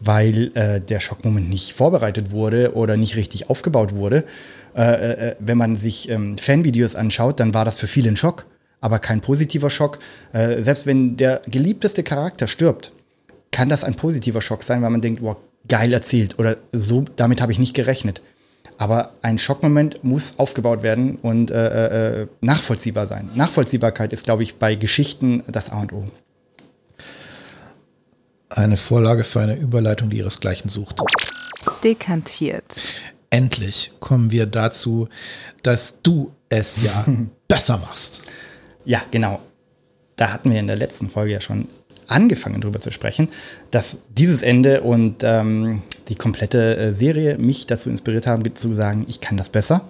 weil 0.00 0.52
äh, 0.54 0.80
der 0.80 1.00
Schockmoment 1.00 1.48
nicht 1.48 1.72
vorbereitet 1.72 2.30
wurde 2.30 2.74
oder 2.74 2.96
nicht 2.96 3.16
richtig 3.16 3.50
aufgebaut 3.50 3.94
wurde. 3.94 4.24
Äh, 4.76 4.82
äh, 4.82 5.36
wenn 5.40 5.58
man 5.58 5.76
sich 5.76 6.08
ähm, 6.08 6.38
Fanvideos 6.38 6.94
anschaut, 6.94 7.40
dann 7.40 7.54
war 7.54 7.64
das 7.64 7.78
für 7.78 7.86
viele 7.86 8.10
ein 8.10 8.16
Schock, 8.16 8.44
aber 8.80 8.98
kein 8.98 9.20
positiver 9.20 9.70
Schock. 9.70 9.98
Äh, 10.32 10.62
selbst 10.62 10.86
wenn 10.86 11.16
der 11.16 11.42
geliebteste 11.46 12.02
Charakter 12.02 12.46
stirbt, 12.46 12.92
kann 13.50 13.68
das 13.68 13.82
ein 13.82 13.94
positiver 13.94 14.42
Schock 14.42 14.62
sein, 14.62 14.82
weil 14.82 14.90
man 14.90 15.00
denkt, 15.00 15.22
wow, 15.22 15.36
geil 15.66 15.92
erzählt 15.92 16.38
oder 16.38 16.56
so, 16.72 17.04
damit 17.16 17.40
habe 17.40 17.50
ich 17.52 17.58
nicht 17.58 17.74
gerechnet. 17.74 18.22
Aber 18.78 19.12
ein 19.22 19.38
Schockmoment 19.38 20.04
muss 20.04 20.38
aufgebaut 20.38 20.82
werden 20.82 21.16
und 21.16 21.50
äh, 21.50 22.22
äh, 22.22 22.26
nachvollziehbar 22.40 23.08
sein. 23.08 23.28
Nachvollziehbarkeit 23.34 24.12
ist, 24.12 24.24
glaube 24.24 24.44
ich, 24.44 24.56
bei 24.56 24.76
Geschichten 24.76 25.42
das 25.48 25.70
A 25.70 25.80
und 25.80 25.92
O. 25.92 26.08
Eine 28.50 28.76
Vorlage 28.76 29.24
für 29.24 29.40
eine 29.40 29.56
Überleitung, 29.56 30.10
die 30.10 30.18
ihresgleichen 30.18 30.70
sucht. 30.70 31.00
Dekantiert. 31.82 32.76
Endlich 33.30 33.92
kommen 34.00 34.30
wir 34.30 34.46
dazu, 34.46 35.08
dass 35.62 36.00
du 36.02 36.32
es 36.48 36.82
ja 36.82 37.04
besser 37.48 37.78
machst. 37.78 38.22
Ja, 38.84 39.02
genau. 39.10 39.40
Da 40.16 40.32
hatten 40.32 40.50
wir 40.50 40.60
in 40.60 40.66
der 40.68 40.76
letzten 40.76 41.10
Folge 41.10 41.32
ja 41.32 41.40
schon 41.40 41.68
angefangen 42.08 42.60
drüber 42.60 42.80
zu 42.80 42.90
sprechen, 42.90 43.28
dass 43.70 43.98
dieses 44.10 44.42
Ende 44.42 44.80
und 44.80 45.22
ähm, 45.22 45.82
die 46.08 46.14
komplette 46.14 46.76
äh, 46.76 46.92
Serie 46.92 47.38
mich 47.38 47.66
dazu 47.66 47.90
inspiriert 47.90 48.26
haben, 48.26 48.42
zu 48.54 48.74
sagen, 48.74 49.04
ich 49.08 49.20
kann 49.20 49.36
das 49.36 49.50
besser. 49.50 49.82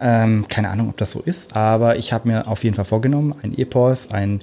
Ähm, 0.00 0.46
keine 0.48 0.70
Ahnung, 0.70 0.90
ob 0.90 0.96
das 0.96 1.12
so 1.12 1.20
ist, 1.20 1.56
aber 1.56 1.96
ich 1.96 2.12
habe 2.12 2.28
mir 2.28 2.48
auf 2.48 2.64
jeden 2.64 2.76
Fall 2.76 2.84
vorgenommen, 2.84 3.34
ein 3.42 3.56
Epos, 3.56 4.10
ein 4.10 4.40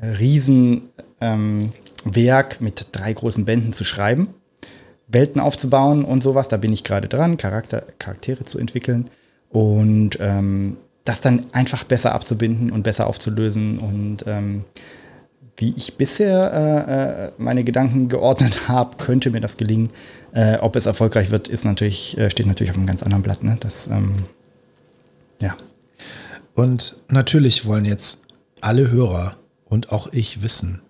riesen 0.00 0.88
ähm, 1.20 1.72
Werk 2.04 2.60
mit 2.60 2.88
drei 2.92 3.12
großen 3.12 3.44
Bänden 3.44 3.72
zu 3.72 3.84
schreiben, 3.84 4.34
Welten 5.08 5.40
aufzubauen 5.40 6.04
und 6.04 6.22
sowas. 6.22 6.48
Da 6.48 6.56
bin 6.56 6.72
ich 6.72 6.84
gerade 6.84 7.08
dran, 7.08 7.36
Charakter, 7.36 7.84
Charaktere 7.98 8.44
zu 8.44 8.58
entwickeln 8.58 9.10
und 9.50 10.18
ähm, 10.20 10.78
das 11.04 11.20
dann 11.20 11.46
einfach 11.52 11.84
besser 11.84 12.14
abzubinden 12.14 12.70
und 12.70 12.82
besser 12.82 13.06
aufzulösen 13.06 13.78
und 13.78 14.24
ähm, 14.26 14.64
wie 15.58 15.74
ich 15.76 15.96
bisher 15.96 16.52
äh, 16.52 17.26
äh 17.26 17.32
meine 17.36 17.64
Gedanken 17.64 18.08
geordnet 18.08 18.68
habe, 18.68 18.96
könnte 18.96 19.30
mir 19.30 19.40
das 19.40 19.56
gelingen. 19.56 19.90
Äh, 20.32 20.58
ob 20.58 20.76
es 20.76 20.86
erfolgreich 20.86 21.30
wird, 21.30 21.48
ist 21.48 21.64
natürlich, 21.64 22.16
äh, 22.16 22.30
steht 22.30 22.46
natürlich 22.46 22.70
auf 22.70 22.76
einem 22.76 22.86
ganz 22.86 23.02
anderen 23.02 23.22
Blatt. 23.22 23.42
Ne? 23.42 23.56
Das, 23.60 23.88
ähm, 23.88 24.24
ja. 25.42 25.56
Und 26.54 26.96
natürlich 27.08 27.66
wollen 27.66 27.84
jetzt 27.84 28.22
alle 28.60 28.90
Hörer 28.90 29.36
und 29.66 29.92
auch 29.92 30.12
ich 30.12 30.42
wissen, 30.42 30.80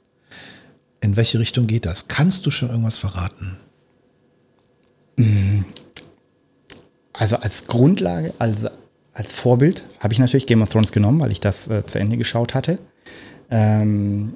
in 1.00 1.16
welche 1.16 1.38
Richtung 1.38 1.66
geht 1.66 1.86
das? 1.86 2.08
Kannst 2.08 2.46
du 2.46 2.50
schon 2.50 2.70
irgendwas 2.70 2.98
verraten? 2.98 3.56
Also 7.12 7.36
als 7.36 7.66
Grundlage, 7.66 8.32
als, 8.38 8.64
als 9.12 9.32
Vorbild 9.32 9.84
habe 10.00 10.12
ich 10.12 10.18
natürlich 10.18 10.46
Game 10.46 10.62
of 10.62 10.68
Thrones 10.68 10.92
genommen, 10.92 11.20
weil 11.20 11.32
ich 11.32 11.40
das 11.40 11.68
äh, 11.68 11.84
zu 11.86 11.98
Ende 11.98 12.16
geschaut 12.16 12.54
hatte. 12.54 12.78
Ähm, 13.50 14.34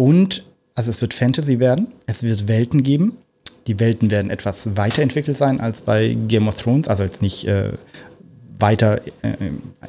und 0.00 0.44
also 0.76 0.88
es 0.88 1.02
wird 1.02 1.12
Fantasy 1.12 1.58
werden, 1.58 1.88
es 2.06 2.22
wird 2.22 2.48
Welten 2.48 2.82
geben. 2.82 3.18
Die 3.66 3.78
Welten 3.78 4.10
werden 4.10 4.30
etwas 4.30 4.74
weiterentwickelt 4.78 5.36
sein 5.36 5.60
als 5.60 5.82
bei 5.82 6.16
Game 6.26 6.48
of 6.48 6.56
Thrones, 6.56 6.88
also 6.88 7.02
jetzt 7.02 7.20
nicht 7.20 7.44
äh, 7.46 7.72
weiter 8.58 9.02
äh, 9.20 9.34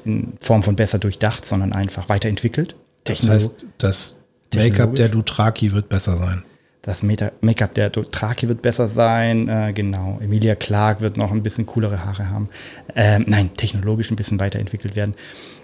in 0.03 0.33
Form 0.41 0.63
von 0.63 0.75
besser 0.75 0.99
durchdacht, 0.99 1.45
sondern 1.45 1.71
einfach 1.71 2.09
weiterentwickelt. 2.09 2.75
Das 3.05 3.25
heißt, 3.29 3.65
das 3.77 4.19
Make-up 4.53 4.95
der 4.95 5.07
Dutraki 5.07 5.71
wird 5.71 5.87
besser 5.87 6.17
sein. 6.17 6.43
Das 6.81 7.03
Make-up 7.03 7.75
der 7.75 7.91
Dutraki 7.91 8.47
wird 8.47 8.63
besser 8.63 8.87
sein. 8.87 9.47
Äh, 9.47 9.71
genau. 9.73 10.17
Emilia 10.19 10.55
Clark 10.55 11.01
wird 11.01 11.15
noch 11.15 11.31
ein 11.31 11.43
bisschen 11.43 11.67
coolere 11.67 12.03
Haare 12.03 12.29
haben. 12.29 12.49
Ähm, 12.95 13.25
nein, 13.27 13.51
technologisch 13.55 14.09
ein 14.09 14.15
bisschen 14.15 14.39
weiterentwickelt 14.39 14.95
werden. 14.95 15.15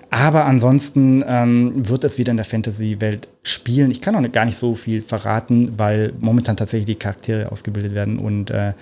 Aber 0.09 0.45
ansonsten 0.45 1.23
ähm, 1.27 1.89
wird 1.89 2.03
es 2.03 2.17
wieder 2.17 2.31
in 2.31 2.37
der 2.37 2.45
Fantasy-Welt 2.45 3.27
spielen. 3.41 3.89
Ich 3.91 4.01
kann 4.01 4.15
auch 4.15 4.31
gar 4.31 4.45
nicht 4.45 4.57
so 4.57 4.75
viel 4.75 5.01
verraten, 5.01 5.73
weil 5.77 6.13
momentan 6.19 6.55
tatsächlich 6.55 6.85
die 6.85 6.95
Charaktere 6.95 7.51
ausgebildet 7.51 7.93
werden 7.93 8.19
und 8.19 8.51
äh, 8.51 8.73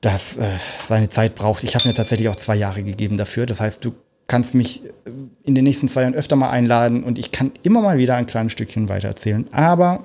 das 0.00 0.36
äh, 0.36 0.46
seine 0.80 1.08
Zeit 1.10 1.34
braucht. 1.34 1.64
Ich 1.64 1.74
habe 1.74 1.86
mir 1.86 1.94
tatsächlich 1.94 2.28
auch 2.28 2.36
zwei 2.36 2.56
Jahre 2.56 2.82
gegeben 2.82 3.18
dafür. 3.18 3.46
Das 3.46 3.60
heißt, 3.60 3.84
du 3.84 3.92
kannst 4.26 4.54
mich 4.54 4.82
in 5.44 5.54
den 5.54 5.64
nächsten 5.64 5.88
zwei 5.88 6.02
Jahren 6.02 6.14
öfter 6.14 6.36
mal 6.36 6.50
einladen 6.50 7.04
und 7.04 7.18
ich 7.18 7.30
kann 7.30 7.52
immer 7.62 7.82
mal 7.82 7.98
wieder 7.98 8.16
ein 8.16 8.26
kleines 8.26 8.52
Stückchen 8.52 8.88
weiter 8.88 9.08
erzählen. 9.08 9.46
Aber 9.52 10.04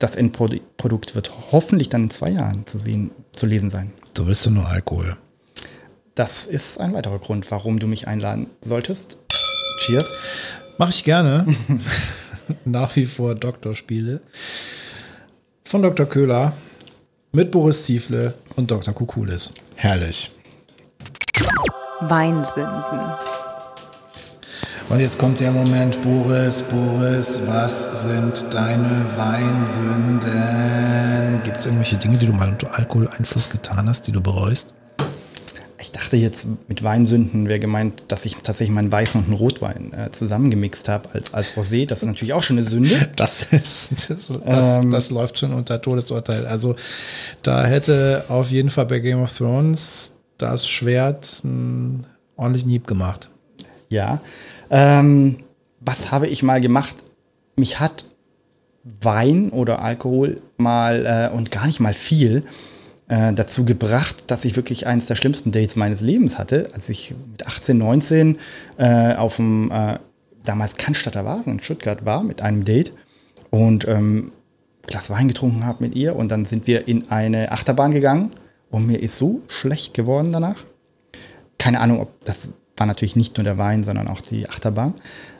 das 0.00 0.16
Endprodukt 0.16 1.14
wird 1.14 1.30
hoffentlich 1.52 1.88
dann 1.88 2.04
in 2.04 2.10
zwei 2.10 2.30
Jahren 2.30 2.66
zu 2.66 2.78
sehen, 2.78 3.12
zu 3.32 3.46
lesen 3.46 3.70
sein. 3.70 3.92
Du 4.14 4.26
willst 4.26 4.48
nur 4.50 4.66
Alkohol. 4.66 5.16
Das 6.16 6.46
ist 6.46 6.80
ein 6.80 6.92
weiterer 6.94 7.18
Grund, 7.18 7.48
warum 7.50 7.78
du 7.78 7.86
mich 7.86 8.08
einladen 8.08 8.48
solltest. 8.62 9.18
Cheers. 9.78 10.16
Mache 10.78 10.90
ich 10.90 11.04
gerne. 11.04 11.46
Nach 12.64 12.96
wie 12.96 13.06
vor 13.06 13.34
Doktorspiele. 13.34 14.20
Von 15.64 15.82
Dr. 15.82 16.06
Köhler 16.06 16.54
mit 17.32 17.50
Boris 17.50 17.84
Ziefle 17.84 18.34
und 18.56 18.70
Dr. 18.70 18.92
Kukulis. 18.92 19.54
Herrlich. 19.76 20.32
Weinsünden. 22.00 23.29
Und 24.90 24.98
jetzt 24.98 25.18
kommt 25.20 25.38
der 25.38 25.52
Moment, 25.52 26.02
Boris, 26.02 26.64
Boris, 26.64 27.40
was 27.46 28.02
sind 28.02 28.52
deine 28.52 29.06
Weinsünden? 29.16 30.30
Gibt 31.44 31.58
es 31.58 31.66
irgendwelche 31.66 31.96
Dinge, 31.96 32.18
die 32.18 32.26
du 32.26 32.32
mal 32.32 32.48
unter 32.48 32.76
Alkoholeinfluss 32.76 33.48
getan 33.50 33.88
hast, 33.88 34.08
die 34.08 34.12
du 34.12 34.20
bereust? 34.20 34.74
Ich 35.78 35.92
dachte 35.92 36.16
jetzt, 36.16 36.48
mit 36.66 36.82
Weinsünden 36.82 37.48
wäre 37.48 37.60
gemeint, 37.60 38.02
dass 38.08 38.24
ich 38.24 38.34
tatsächlich 38.42 38.74
meinen 38.74 38.90
weißen 38.90 39.20
und 39.20 39.28
einen 39.28 39.36
Rotwein 39.36 39.92
äh, 39.92 40.10
zusammengemixt 40.10 40.88
habe 40.88 41.08
als, 41.12 41.32
als 41.32 41.54
Rosé. 41.54 41.86
Das 41.86 42.00
ist 42.00 42.06
natürlich 42.06 42.32
auch 42.32 42.42
schon 42.42 42.58
eine 42.58 42.66
Sünde. 42.66 43.08
Das 43.16 43.52
ist, 43.52 44.10
das, 44.10 44.26
das, 44.44 44.78
ähm, 44.78 44.90
das 44.90 45.10
läuft 45.10 45.38
schon 45.38 45.54
unter 45.54 45.80
Todesurteil. 45.80 46.48
Also 46.48 46.74
da 47.44 47.64
hätte 47.64 48.24
auf 48.28 48.50
jeden 48.50 48.70
Fall 48.70 48.86
bei 48.86 48.98
Game 48.98 49.22
of 49.22 49.32
Thrones 49.32 50.16
das 50.36 50.68
Schwert 50.68 51.42
einen 51.44 52.08
ordentlichen 52.34 52.70
Hieb 52.70 52.88
gemacht. 52.88 53.30
Ja. 53.88 54.20
Ähm, 54.70 55.38
was 55.80 56.10
habe 56.10 56.28
ich 56.28 56.42
mal 56.42 56.60
gemacht? 56.60 56.96
Mich 57.56 57.80
hat 57.80 58.04
Wein 58.84 59.50
oder 59.50 59.82
Alkohol 59.82 60.36
mal 60.56 61.30
äh, 61.32 61.36
und 61.36 61.50
gar 61.50 61.66
nicht 61.66 61.80
mal 61.80 61.94
viel 61.94 62.44
äh, 63.08 63.32
dazu 63.32 63.64
gebracht, 63.64 64.24
dass 64.28 64.44
ich 64.44 64.56
wirklich 64.56 64.86
eines 64.86 65.06
der 65.06 65.16
schlimmsten 65.16 65.52
Dates 65.52 65.76
meines 65.76 66.00
Lebens 66.00 66.38
hatte, 66.38 66.70
als 66.72 66.88
ich 66.88 67.14
mit 67.30 67.46
18, 67.46 67.76
19 67.76 68.38
äh, 68.78 69.14
auf 69.14 69.36
dem 69.36 69.70
äh, 69.70 69.98
damals 70.44 70.76
Cannstatter 70.76 71.24
Vasen 71.24 71.54
in 71.54 71.62
Stuttgart 71.62 72.06
war 72.06 72.22
mit 72.22 72.40
einem 72.40 72.64
Date 72.64 72.94
und 73.50 73.86
ähm, 73.86 74.32
Glas 74.86 75.10
Wein 75.10 75.28
getrunken 75.28 75.66
habe 75.66 75.84
mit 75.84 75.94
ihr 75.94 76.16
und 76.16 76.30
dann 76.30 76.44
sind 76.44 76.66
wir 76.66 76.88
in 76.88 77.10
eine 77.10 77.52
Achterbahn 77.52 77.92
gegangen 77.92 78.32
und 78.70 78.86
mir 78.86 79.02
ist 79.02 79.16
so 79.16 79.42
schlecht 79.48 79.92
geworden 79.92 80.32
danach. 80.32 80.64
Keine 81.58 81.80
Ahnung, 81.80 82.00
ob 82.00 82.24
das 82.24 82.50
war 82.80 82.86
natürlich 82.86 83.14
nicht 83.14 83.36
nur 83.36 83.44
der 83.44 83.58
Wein, 83.58 83.84
sondern 83.84 84.08
auch 84.08 84.22
die 84.22 84.48
Achterbahn, 84.48 84.94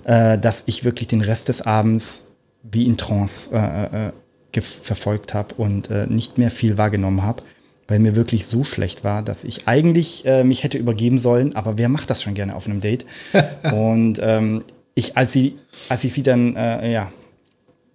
äh, 0.05 0.39
dass 0.39 0.65
ich 0.67 0.85
wirklich 0.85 1.09
den 1.09 1.23
Rest 1.23 1.49
des 1.49 1.63
Abends 1.63 2.29
wie 2.63 2.87
in 2.87 2.99
Trance 2.99 3.51
äh, 3.53 4.09
äh, 4.09 4.61
verfolgt 4.61 5.33
habe 5.33 5.55
und 5.55 5.91
äh, 5.91 6.07
nicht 6.07 6.37
mehr 6.37 6.51
viel 6.51 6.77
wahrgenommen 6.77 7.23
habe, 7.23 7.43
weil 7.89 7.99
mir 7.99 8.15
wirklich 8.15 8.45
so 8.45 8.63
schlecht 8.63 9.05
war, 9.05 9.23
dass 9.23 9.45
ich 9.45 9.67
eigentlich 9.67 10.27
äh, 10.27 10.45
mich 10.45 10.63
hätte 10.63 10.77
übergeben 10.77 11.19
sollen, 11.19 11.57
aber 11.57 11.79
wer 11.79 11.89
macht 11.89 12.11
das 12.11 12.23
schon 12.23 12.35
gerne 12.35 12.55
auf 12.55 12.67
einem 12.67 12.83
Date? 12.83 13.07
und 13.73 14.21
ähm, 14.23 14.63
ich, 14.95 15.17
als, 15.17 15.33
sie, 15.33 15.57
als 15.89 16.05
ich 16.05 16.13
sie 16.13 16.23
dann 16.23 16.57
äh, 16.57 16.93
ja, 16.93 17.11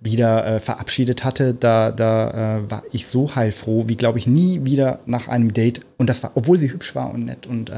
wieder 0.02 0.60
verabschiedet 0.60 1.24
hatte, 1.24 1.56
da, 1.56 1.92
da 1.92 2.62
war 2.70 2.84
ich 2.92 3.08
so 3.08 3.36
heilfroh, 3.36 3.88
wie 3.88 3.96
glaube 3.96 4.20
ich 4.20 4.28
nie 4.28 4.64
wieder 4.64 5.00
nach 5.06 5.28
einem 5.28 5.52
Date. 5.52 5.82
Und 5.98 6.10
das 6.10 6.22
war, 6.22 6.32
obwohl 6.36 6.58
sie 6.58 6.72
hübsch 6.72 6.94
war 6.94 7.12
und 7.12 7.26
nett 7.26 7.48
und 7.48 7.72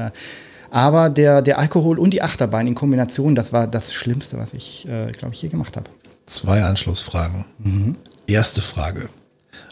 aber 0.70 1.10
der, 1.10 1.42
der 1.42 1.58
Alkohol 1.58 1.98
und 1.98 2.12
die 2.12 2.22
Achterbahn 2.22 2.66
in 2.66 2.74
Kombination, 2.74 3.34
das 3.34 3.52
war 3.52 3.66
das 3.66 3.92
Schlimmste, 3.92 4.38
was 4.38 4.54
ich, 4.54 4.86
äh, 4.88 5.12
glaube 5.12 5.34
ich, 5.34 5.40
hier 5.40 5.50
gemacht 5.50 5.76
habe. 5.76 5.90
Zwei 6.26 6.62
Anschlussfragen. 6.62 7.46
Mhm. 7.58 7.96
Erste 8.26 8.60
Frage. 8.60 9.08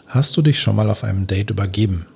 Hast 0.07 0.35
du 0.37 0.41
dich 0.41 0.59
schon 0.59 0.75
mal 0.75 0.89
auf 0.89 1.03
einem 1.03 1.27
Date 1.27 1.51
übergeben? 1.51 2.07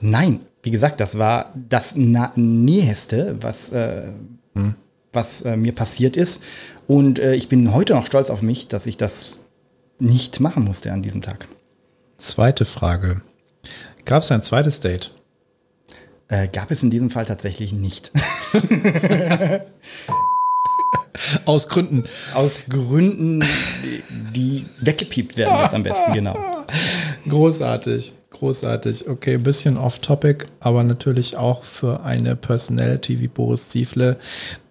Nein, 0.00 0.40
wie 0.62 0.70
gesagt, 0.70 1.00
das 1.00 1.18
war 1.18 1.52
das 1.54 1.96
Näheste, 1.96 3.36
was, 3.40 3.70
äh, 3.72 4.12
hm. 4.54 4.74
was 5.12 5.42
äh, 5.42 5.56
mir 5.56 5.72
passiert 5.72 6.16
ist. 6.16 6.42
Und 6.86 7.18
äh, 7.18 7.34
ich 7.34 7.48
bin 7.48 7.72
heute 7.72 7.94
noch 7.94 8.06
stolz 8.06 8.30
auf 8.30 8.42
mich, 8.42 8.68
dass 8.68 8.86
ich 8.86 8.96
das 8.96 9.40
nicht 9.98 10.40
machen 10.40 10.64
musste 10.64 10.92
an 10.92 11.02
diesem 11.02 11.22
Tag. 11.22 11.46
Zweite 12.18 12.64
Frage. 12.64 13.22
Gab 14.04 14.22
es 14.22 14.32
ein 14.32 14.42
zweites 14.42 14.80
Date? 14.80 15.12
Äh, 16.28 16.48
gab 16.48 16.72
es 16.72 16.82
in 16.82 16.90
diesem 16.90 17.10
Fall 17.10 17.24
tatsächlich 17.24 17.72
nicht. 17.72 18.10
Aus 21.44 21.68
Gründen. 21.68 22.04
Aus 22.34 22.66
Gründen, 22.68 23.44
die 24.34 24.66
weggepiept 24.80 25.36
werden 25.36 25.56
jetzt 25.62 25.72
am 25.74 25.84
besten, 25.84 26.12
genau. 26.12 26.36
Großartig, 27.28 28.14
großartig. 28.38 29.08
Okay, 29.08 29.34
ein 29.34 29.42
bisschen 29.42 29.76
off-topic, 29.76 30.46
aber 30.60 30.82
natürlich 30.84 31.36
auch 31.36 31.64
für 31.64 32.02
eine 32.02 32.36
Personality 32.36 33.20
wie 33.20 33.28
Boris 33.28 33.68
Ziefle, 33.68 34.16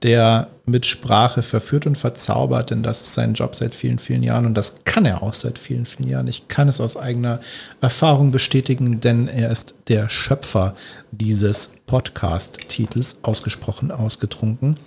der 0.03 0.47
mit 0.65 0.85
Sprache 0.85 1.41
verführt 1.43 1.85
und 1.85 1.97
verzaubert, 1.97 2.71
denn 2.71 2.83
das 2.83 3.01
ist 3.01 3.13
sein 3.13 3.33
Job 3.33 3.55
seit 3.55 3.75
vielen, 3.75 3.99
vielen 3.99 4.23
Jahren 4.23 4.45
und 4.45 4.55
das 4.55 4.77
kann 4.83 5.05
er 5.05 5.21
auch 5.21 5.33
seit 5.33 5.59
vielen, 5.59 5.85
vielen 5.85 6.09
Jahren. 6.09 6.27
Ich 6.27 6.47
kann 6.47 6.67
es 6.67 6.81
aus 6.81 6.97
eigener 6.97 7.39
Erfahrung 7.81 8.31
bestätigen, 8.31 8.99
denn 8.99 9.27
er 9.27 9.51
ist 9.51 9.75
der 9.87 10.09
Schöpfer 10.09 10.75
dieses 11.11 11.73
Podcast-Titels, 11.85 13.19
ausgesprochen, 13.21 13.91
ausgetrunken. 13.91 14.79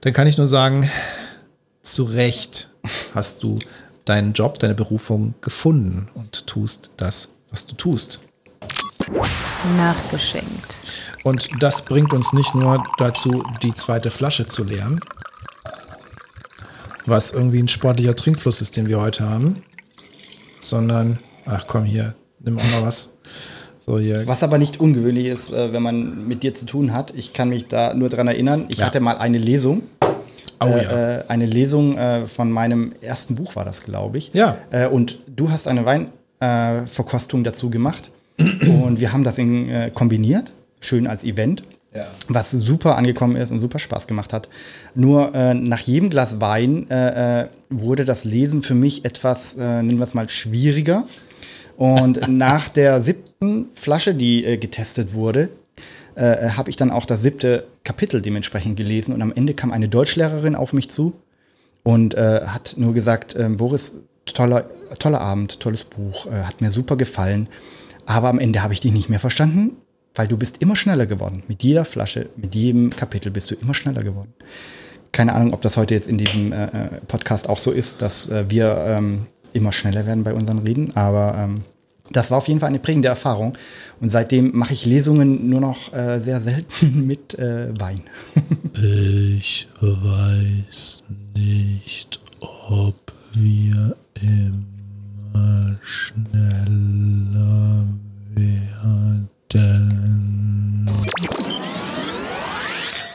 Dann 0.00 0.12
kann 0.12 0.26
ich 0.26 0.38
nur 0.38 0.46
sagen, 0.46 0.88
zu 1.82 2.04
Recht 2.04 2.70
hast 3.14 3.42
du 3.42 3.58
deinen 4.06 4.32
Job, 4.32 4.58
deine 4.58 4.74
Berufung 4.74 5.34
gefunden 5.40 6.08
und 6.14 6.46
tust 6.46 6.90
das, 6.96 7.28
was 7.56 7.64
du 7.64 7.74
tust. 7.74 8.20
Nachgeschenkt. 9.78 10.82
Und 11.24 11.48
das 11.58 11.82
bringt 11.82 12.12
uns 12.12 12.34
nicht 12.34 12.54
nur 12.54 12.84
dazu, 12.98 13.42
die 13.62 13.72
zweite 13.72 14.10
Flasche 14.10 14.44
zu 14.44 14.62
leeren, 14.62 15.00
was 17.06 17.30
irgendwie 17.32 17.62
ein 17.62 17.68
sportlicher 17.68 18.14
Trinkfluss 18.14 18.60
ist, 18.60 18.76
den 18.76 18.88
wir 18.88 19.00
heute 19.00 19.26
haben, 19.26 19.62
sondern, 20.60 21.18
ach 21.46 21.66
komm 21.66 21.84
hier, 21.84 22.14
nimm 22.40 22.58
auch 22.58 22.72
mal 22.72 22.82
was. 22.82 23.14
So 23.78 23.98
hier. 23.98 24.26
Was 24.26 24.42
aber 24.42 24.58
nicht 24.58 24.78
ungewöhnlich 24.78 25.28
ist, 25.28 25.50
äh, 25.50 25.72
wenn 25.72 25.82
man 25.82 26.28
mit 26.28 26.42
dir 26.42 26.52
zu 26.52 26.66
tun 26.66 26.92
hat. 26.92 27.14
Ich 27.16 27.32
kann 27.32 27.48
mich 27.48 27.68
da 27.68 27.94
nur 27.94 28.10
dran 28.10 28.28
erinnern. 28.28 28.66
Ich 28.68 28.78
ja. 28.78 28.86
hatte 28.86 29.00
mal 29.00 29.16
eine 29.16 29.38
Lesung 29.38 29.82
Oh, 30.60 30.66
äh, 30.66 30.84
ja. 30.84 31.18
äh, 31.18 31.24
eine 31.28 31.46
Lesung 31.46 31.96
äh, 31.98 32.26
von 32.26 32.50
meinem 32.50 32.92
ersten 33.00 33.34
Buch, 33.34 33.56
war 33.56 33.64
das, 33.64 33.84
glaube 33.84 34.18
ich. 34.18 34.30
Ja. 34.32 34.56
Äh, 34.70 34.86
und 34.88 35.18
du 35.26 35.50
hast 35.50 35.68
eine 35.68 35.84
Weinverkostung 35.84 36.15
äh, 36.40 36.86
Verkostung 36.86 37.44
dazu 37.44 37.70
gemacht. 37.70 38.10
und 38.38 39.00
wir 39.00 39.12
haben 39.12 39.24
das 39.24 39.38
in, 39.38 39.70
äh, 39.70 39.90
kombiniert, 39.92 40.52
schön 40.80 41.06
als 41.06 41.24
Event. 41.24 41.62
Ja. 41.94 42.06
Was 42.28 42.50
super 42.50 42.96
angekommen 42.98 43.36
ist 43.36 43.50
und 43.50 43.58
super 43.58 43.78
Spaß 43.78 44.06
gemacht 44.06 44.34
hat. 44.34 44.50
Nur 44.94 45.34
äh, 45.34 45.54
nach 45.54 45.80
jedem 45.80 46.10
Glas 46.10 46.42
Wein 46.42 46.90
äh, 46.90 47.44
äh, 47.44 47.48
wurde 47.70 48.04
das 48.04 48.24
Lesen 48.24 48.62
für 48.62 48.74
mich 48.74 49.06
etwas, 49.06 49.56
äh, 49.56 49.82
nennen 49.82 49.96
wir 49.96 50.04
es 50.04 50.12
mal, 50.12 50.28
schwieriger. 50.28 51.06
Und 51.78 52.28
nach 52.28 52.68
der 52.68 53.00
siebten 53.00 53.68
Flasche, 53.74 54.14
die 54.14 54.58
getestet 54.58 55.14
wurde, 55.14 55.48
habe 56.18 56.70
ich 56.70 56.76
dann 56.76 56.90
auch 56.90 57.04
das 57.04 57.20
siebte 57.20 57.66
Kapitel 57.84 58.22
dementsprechend 58.22 58.78
gelesen. 58.78 59.12
Und 59.12 59.20
am 59.20 59.34
Ende 59.36 59.52
kam 59.52 59.70
eine 59.70 59.86
Deutschlehrerin 59.86 60.56
auf 60.56 60.72
mich 60.72 60.88
zu 60.88 61.12
und 61.86 62.14
äh, 62.14 62.40
hat 62.44 62.74
nur 62.78 62.94
gesagt, 62.94 63.36
äh, 63.36 63.48
Boris, 63.48 63.94
toller, 64.26 64.66
toller 64.98 65.20
Abend, 65.20 65.60
tolles 65.60 65.84
Buch, 65.84 66.26
äh, 66.26 66.42
hat 66.42 66.60
mir 66.60 66.70
super 66.70 66.96
gefallen. 66.96 67.48
Aber 68.06 68.28
am 68.28 68.38
Ende 68.38 68.62
habe 68.62 68.72
ich 68.72 68.80
dich 68.80 68.92
nicht 68.92 69.08
mehr 69.08 69.20
verstanden, 69.20 69.76
weil 70.14 70.28
du 70.28 70.36
bist 70.36 70.62
immer 70.62 70.76
schneller 70.76 71.06
geworden. 71.06 71.42
Mit 71.48 71.62
jeder 71.62 71.84
Flasche, 71.84 72.28
mit 72.36 72.54
jedem 72.54 72.90
Kapitel 72.90 73.30
bist 73.30 73.50
du 73.50 73.54
immer 73.54 73.74
schneller 73.74 74.02
geworden. 74.02 74.32
Keine 75.12 75.34
Ahnung, 75.34 75.52
ob 75.52 75.60
das 75.60 75.76
heute 75.76 75.94
jetzt 75.94 76.08
in 76.08 76.18
diesem 76.18 76.52
äh, 76.52 76.64
äh, 76.64 76.70
Podcast 77.06 77.48
auch 77.48 77.58
so 77.58 77.72
ist, 77.72 78.02
dass 78.02 78.28
äh, 78.28 78.44
wir 78.48 78.76
ähm, 78.86 79.26
immer 79.52 79.72
schneller 79.72 80.06
werden 80.06 80.24
bei 80.24 80.34
unseren 80.34 80.58
Reden. 80.58 80.94
Aber 80.94 81.34
ähm, 81.38 81.62
das 82.10 82.30
war 82.30 82.38
auf 82.38 82.48
jeden 82.48 82.60
Fall 82.60 82.68
eine 82.68 82.78
prägende 82.78 83.08
Erfahrung. 83.08 83.56
Und 84.00 84.10
seitdem 84.10 84.56
mache 84.56 84.72
ich 84.72 84.84
Lesungen 84.84 85.48
nur 85.48 85.60
noch 85.60 85.92
äh, 85.92 86.18
sehr 86.20 86.40
selten 86.40 87.06
mit 87.06 87.38
äh, 87.38 87.68
Wein. 87.78 88.02
Ich 88.74 89.68
weiß 89.80 91.04
nicht, 91.34 92.20
ob 92.40 92.94
wir 93.32 93.96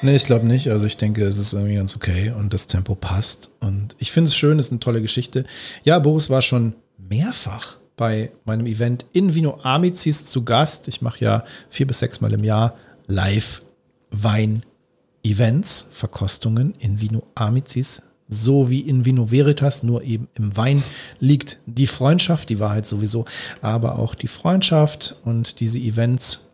Nee, 0.03 0.15
ich 0.15 0.25
glaube 0.25 0.47
nicht. 0.47 0.69
Also 0.69 0.85
ich 0.85 0.97
denke, 0.97 1.23
es 1.23 1.37
ist 1.37 1.53
irgendwie 1.53 1.75
ganz 1.75 1.95
okay 1.95 2.31
und 2.35 2.53
das 2.53 2.67
Tempo 2.67 2.95
passt. 2.95 3.51
Und 3.59 3.95
ich 3.99 4.11
finde 4.11 4.29
es 4.29 4.35
schön, 4.35 4.57
es 4.57 4.67
ist 4.67 4.71
eine 4.71 4.79
tolle 4.79 5.01
Geschichte. 5.01 5.45
Ja, 5.83 5.99
Boris 5.99 6.29
war 6.29 6.41
schon 6.41 6.73
mehrfach 6.97 7.77
bei 7.97 8.31
meinem 8.45 8.65
Event 8.65 9.05
in 9.13 9.35
Vino 9.35 9.59
Amicis 9.61 10.25
zu 10.25 10.43
Gast. 10.43 10.87
Ich 10.87 11.01
mache 11.01 11.23
ja 11.23 11.43
vier 11.69 11.85
bis 11.85 11.99
sechs 11.99 12.19
Mal 12.19 12.33
im 12.33 12.43
Jahr 12.43 12.75
live 13.05 13.61
Wein-Events, 14.09 15.89
Verkostungen 15.91 16.73
in 16.79 16.99
Vino 16.99 17.23
Amicis, 17.35 18.01
so 18.27 18.69
wie 18.69 18.79
in 18.79 19.05
Vino 19.05 19.29
Veritas, 19.29 19.83
nur 19.83 20.03
eben 20.03 20.29
im 20.33 20.55
Wein 20.57 20.81
liegt 21.19 21.59
die 21.65 21.85
Freundschaft, 21.85 22.49
die 22.49 22.59
Wahrheit 22.59 22.87
sowieso, 22.87 23.25
aber 23.61 23.99
auch 23.99 24.15
die 24.15 24.27
Freundschaft 24.27 25.17
und 25.23 25.59
diese 25.59 25.79
Events 25.79 26.49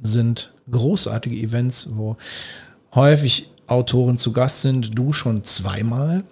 sind 0.00 0.52
großartige 0.70 1.36
Events, 1.36 1.88
wo 1.92 2.16
häufig 2.96 3.50
Autoren 3.68 4.18
zu 4.18 4.32
Gast 4.32 4.62
sind, 4.62 4.98
du 4.98 5.12
schon 5.12 5.44
zweimal 5.44 6.24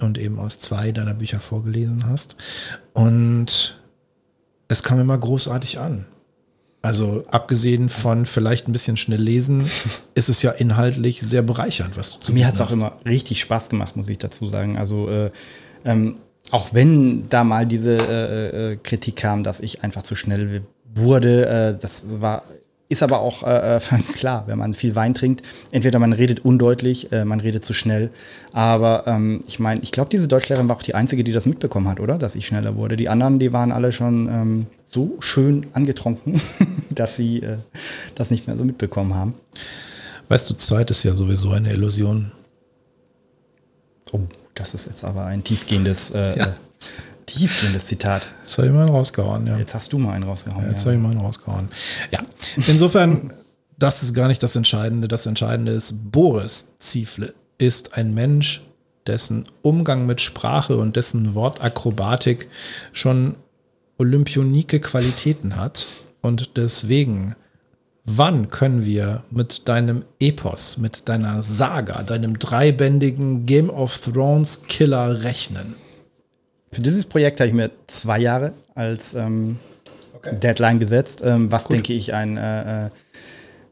und 0.00 0.18
eben 0.18 0.38
aus 0.38 0.58
zwei 0.58 0.92
deiner 0.92 1.14
Bücher 1.14 1.40
vorgelesen 1.40 2.06
hast. 2.06 2.36
Und 2.92 3.80
es 4.68 4.82
kam 4.82 5.00
immer 5.00 5.18
großartig 5.18 5.80
an. 5.80 6.06
Also 6.82 7.24
abgesehen 7.30 7.90
von 7.90 8.24
vielleicht 8.24 8.66
ein 8.66 8.72
bisschen 8.72 8.96
schnell 8.96 9.20
lesen, 9.20 9.60
ist 10.14 10.28
es 10.28 10.42
ja 10.42 10.50
inhaltlich 10.52 11.20
sehr 11.20 11.42
bereichernd, 11.42 11.96
was 11.96 12.12
du 12.14 12.20
zu 12.20 12.32
Mir 12.32 12.46
hat 12.46 12.54
es 12.54 12.60
auch 12.60 12.72
immer 12.72 12.96
richtig 13.04 13.40
Spaß 13.40 13.68
gemacht, 13.68 13.96
muss 13.96 14.08
ich 14.08 14.18
dazu 14.18 14.46
sagen. 14.46 14.78
Also 14.78 15.08
äh, 15.10 15.30
ähm, 15.84 16.16
auch 16.50 16.72
wenn 16.72 17.28
da 17.28 17.44
mal 17.44 17.66
diese 17.66 17.98
äh, 17.98 18.72
äh, 18.72 18.76
Kritik 18.76 19.16
kam, 19.16 19.44
dass 19.44 19.60
ich 19.60 19.84
einfach 19.84 20.02
zu 20.02 20.16
schnell 20.16 20.62
wurde, 20.94 21.46
äh, 21.46 21.78
das 21.78 22.06
war 22.20 22.44
ist 22.90 23.02
aber 23.04 23.20
auch 23.20 23.44
äh, 23.44 23.76
äh, 23.76 23.80
klar, 24.14 24.44
wenn 24.46 24.58
man 24.58 24.74
viel 24.74 24.94
Wein 24.94 25.14
trinkt. 25.14 25.42
Entweder 25.70 25.98
man 25.98 26.12
redet 26.12 26.44
undeutlich, 26.44 27.10
äh, 27.12 27.24
man 27.24 27.40
redet 27.40 27.64
zu 27.64 27.72
schnell. 27.72 28.10
Aber 28.52 29.04
ähm, 29.06 29.42
ich 29.46 29.60
meine, 29.60 29.80
ich 29.80 29.92
glaube, 29.92 30.10
diese 30.10 30.28
Deutschlehrerin 30.28 30.68
war 30.68 30.76
auch 30.76 30.82
die 30.82 30.94
einzige, 30.94 31.24
die 31.24 31.32
das 31.32 31.46
mitbekommen 31.46 31.88
hat, 31.88 32.00
oder? 32.00 32.18
Dass 32.18 32.34
ich 32.34 32.46
schneller 32.48 32.76
wurde. 32.76 32.96
Die 32.96 33.08
anderen, 33.08 33.38
die 33.38 33.52
waren 33.52 33.70
alle 33.70 33.92
schon 33.92 34.28
ähm, 34.28 34.66
so 34.92 35.16
schön 35.20 35.68
angetrunken, 35.72 36.42
dass 36.90 37.14
sie 37.14 37.42
äh, 37.42 37.58
das 38.16 38.32
nicht 38.32 38.48
mehr 38.48 38.56
so 38.56 38.64
mitbekommen 38.64 39.14
haben. 39.14 39.34
Weißt 40.28 40.50
du, 40.50 40.54
Zeit 40.54 40.90
ist 40.90 41.04
ja 41.04 41.14
sowieso 41.14 41.52
eine 41.52 41.72
Illusion. 41.72 42.32
Oh, 44.12 44.18
das 44.56 44.74
ist 44.74 44.86
jetzt 44.86 45.04
aber 45.04 45.26
ein 45.26 45.44
tiefgehendes, 45.44 46.10
äh, 46.10 46.36
Ja. 46.38 46.54
Tiefgehendes 47.30 47.86
Zitat. 47.86 48.26
Jetzt 48.42 48.58
habe 48.58 48.68
ich 48.68 48.74
mal 48.74 48.82
einen 48.82 48.90
rausgehauen, 48.90 49.46
ja. 49.46 49.58
Jetzt 49.58 49.74
hast 49.74 49.92
du 49.92 49.98
mal 49.98 50.12
einen 50.12 50.24
rausgehauen. 50.24 50.70
Jetzt 50.70 50.82
ja. 50.82 50.86
habe 50.86 50.96
ich 50.96 51.02
mal 51.02 51.10
einen 51.10 51.20
rausgehauen. 51.20 51.68
Ja, 52.10 52.20
insofern, 52.56 53.32
das 53.78 54.02
ist 54.02 54.14
gar 54.14 54.28
nicht 54.28 54.42
das 54.42 54.56
Entscheidende. 54.56 55.08
Das 55.08 55.26
Entscheidende 55.26 55.72
ist, 55.72 56.10
Boris 56.10 56.68
Ziefle 56.78 57.34
ist 57.58 57.94
ein 57.96 58.14
Mensch, 58.14 58.62
dessen 59.06 59.44
Umgang 59.62 60.06
mit 60.06 60.20
Sprache 60.20 60.76
und 60.76 60.96
dessen 60.96 61.34
Wortakrobatik 61.34 62.48
schon 62.92 63.36
olympionike 63.98 64.80
Qualitäten 64.80 65.56
hat. 65.56 65.86
Und 66.22 66.56
deswegen, 66.56 67.34
wann 68.04 68.48
können 68.48 68.84
wir 68.84 69.24
mit 69.30 69.68
deinem 69.68 70.04
Epos, 70.18 70.78
mit 70.78 71.08
deiner 71.08 71.42
Saga, 71.42 72.02
deinem 72.02 72.38
dreibändigen 72.38 73.46
Game 73.46 73.70
of 73.70 73.98
Thrones 74.00 74.64
Killer 74.68 75.22
rechnen? 75.22 75.76
Für 76.72 76.82
dieses 76.82 77.04
Projekt 77.04 77.40
habe 77.40 77.48
ich 77.48 77.54
mir 77.54 77.70
zwei 77.88 78.18
Jahre 78.20 78.52
als 78.74 79.14
ähm, 79.14 79.58
Deadline 80.30 80.78
gesetzt, 80.78 81.20
ähm, 81.24 81.50
was 81.50 81.66
denke 81.66 81.92
ich 81.92 82.14
ein 82.14 82.36
äh, 82.36 82.86
äh, 82.86 82.90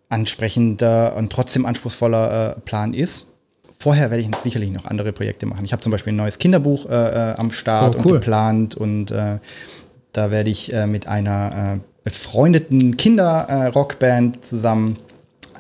ansprechender 0.09 1.15
und 1.17 1.31
trotzdem 1.33 1.65
anspruchsvoller 1.65 2.57
äh, 2.57 2.61
Plan 2.61 2.95
ist. 2.95 3.35
Vorher 3.79 4.11
werde 4.11 4.23
ich 4.25 4.37
sicherlich 4.43 4.71
noch 4.71 4.87
andere 4.87 5.13
Projekte 5.13 5.47
machen. 5.47 5.65
Ich 5.65 5.73
habe 5.73 5.81
zum 5.81 5.93
Beispiel 5.93 6.13
ein 6.13 6.17
neues 6.17 6.39
Kinderbuch 6.39 6.87
äh, 6.87 7.31
äh, 7.31 7.35
am 7.37 7.53
Start 7.53 7.95
Oh, 7.95 7.99
cool. 8.01 8.07
und 8.07 8.19
geplant 8.19 8.75
und 8.75 9.13
äh, 9.13 9.39
da 10.13 10.31
werde 10.33 10.51
ich 10.51 10.73
mit 10.87 11.07
einer 11.07 11.79
befreundeten 12.03 12.97
Kinder-Rockband 12.97 14.45
zusammen 14.45 14.97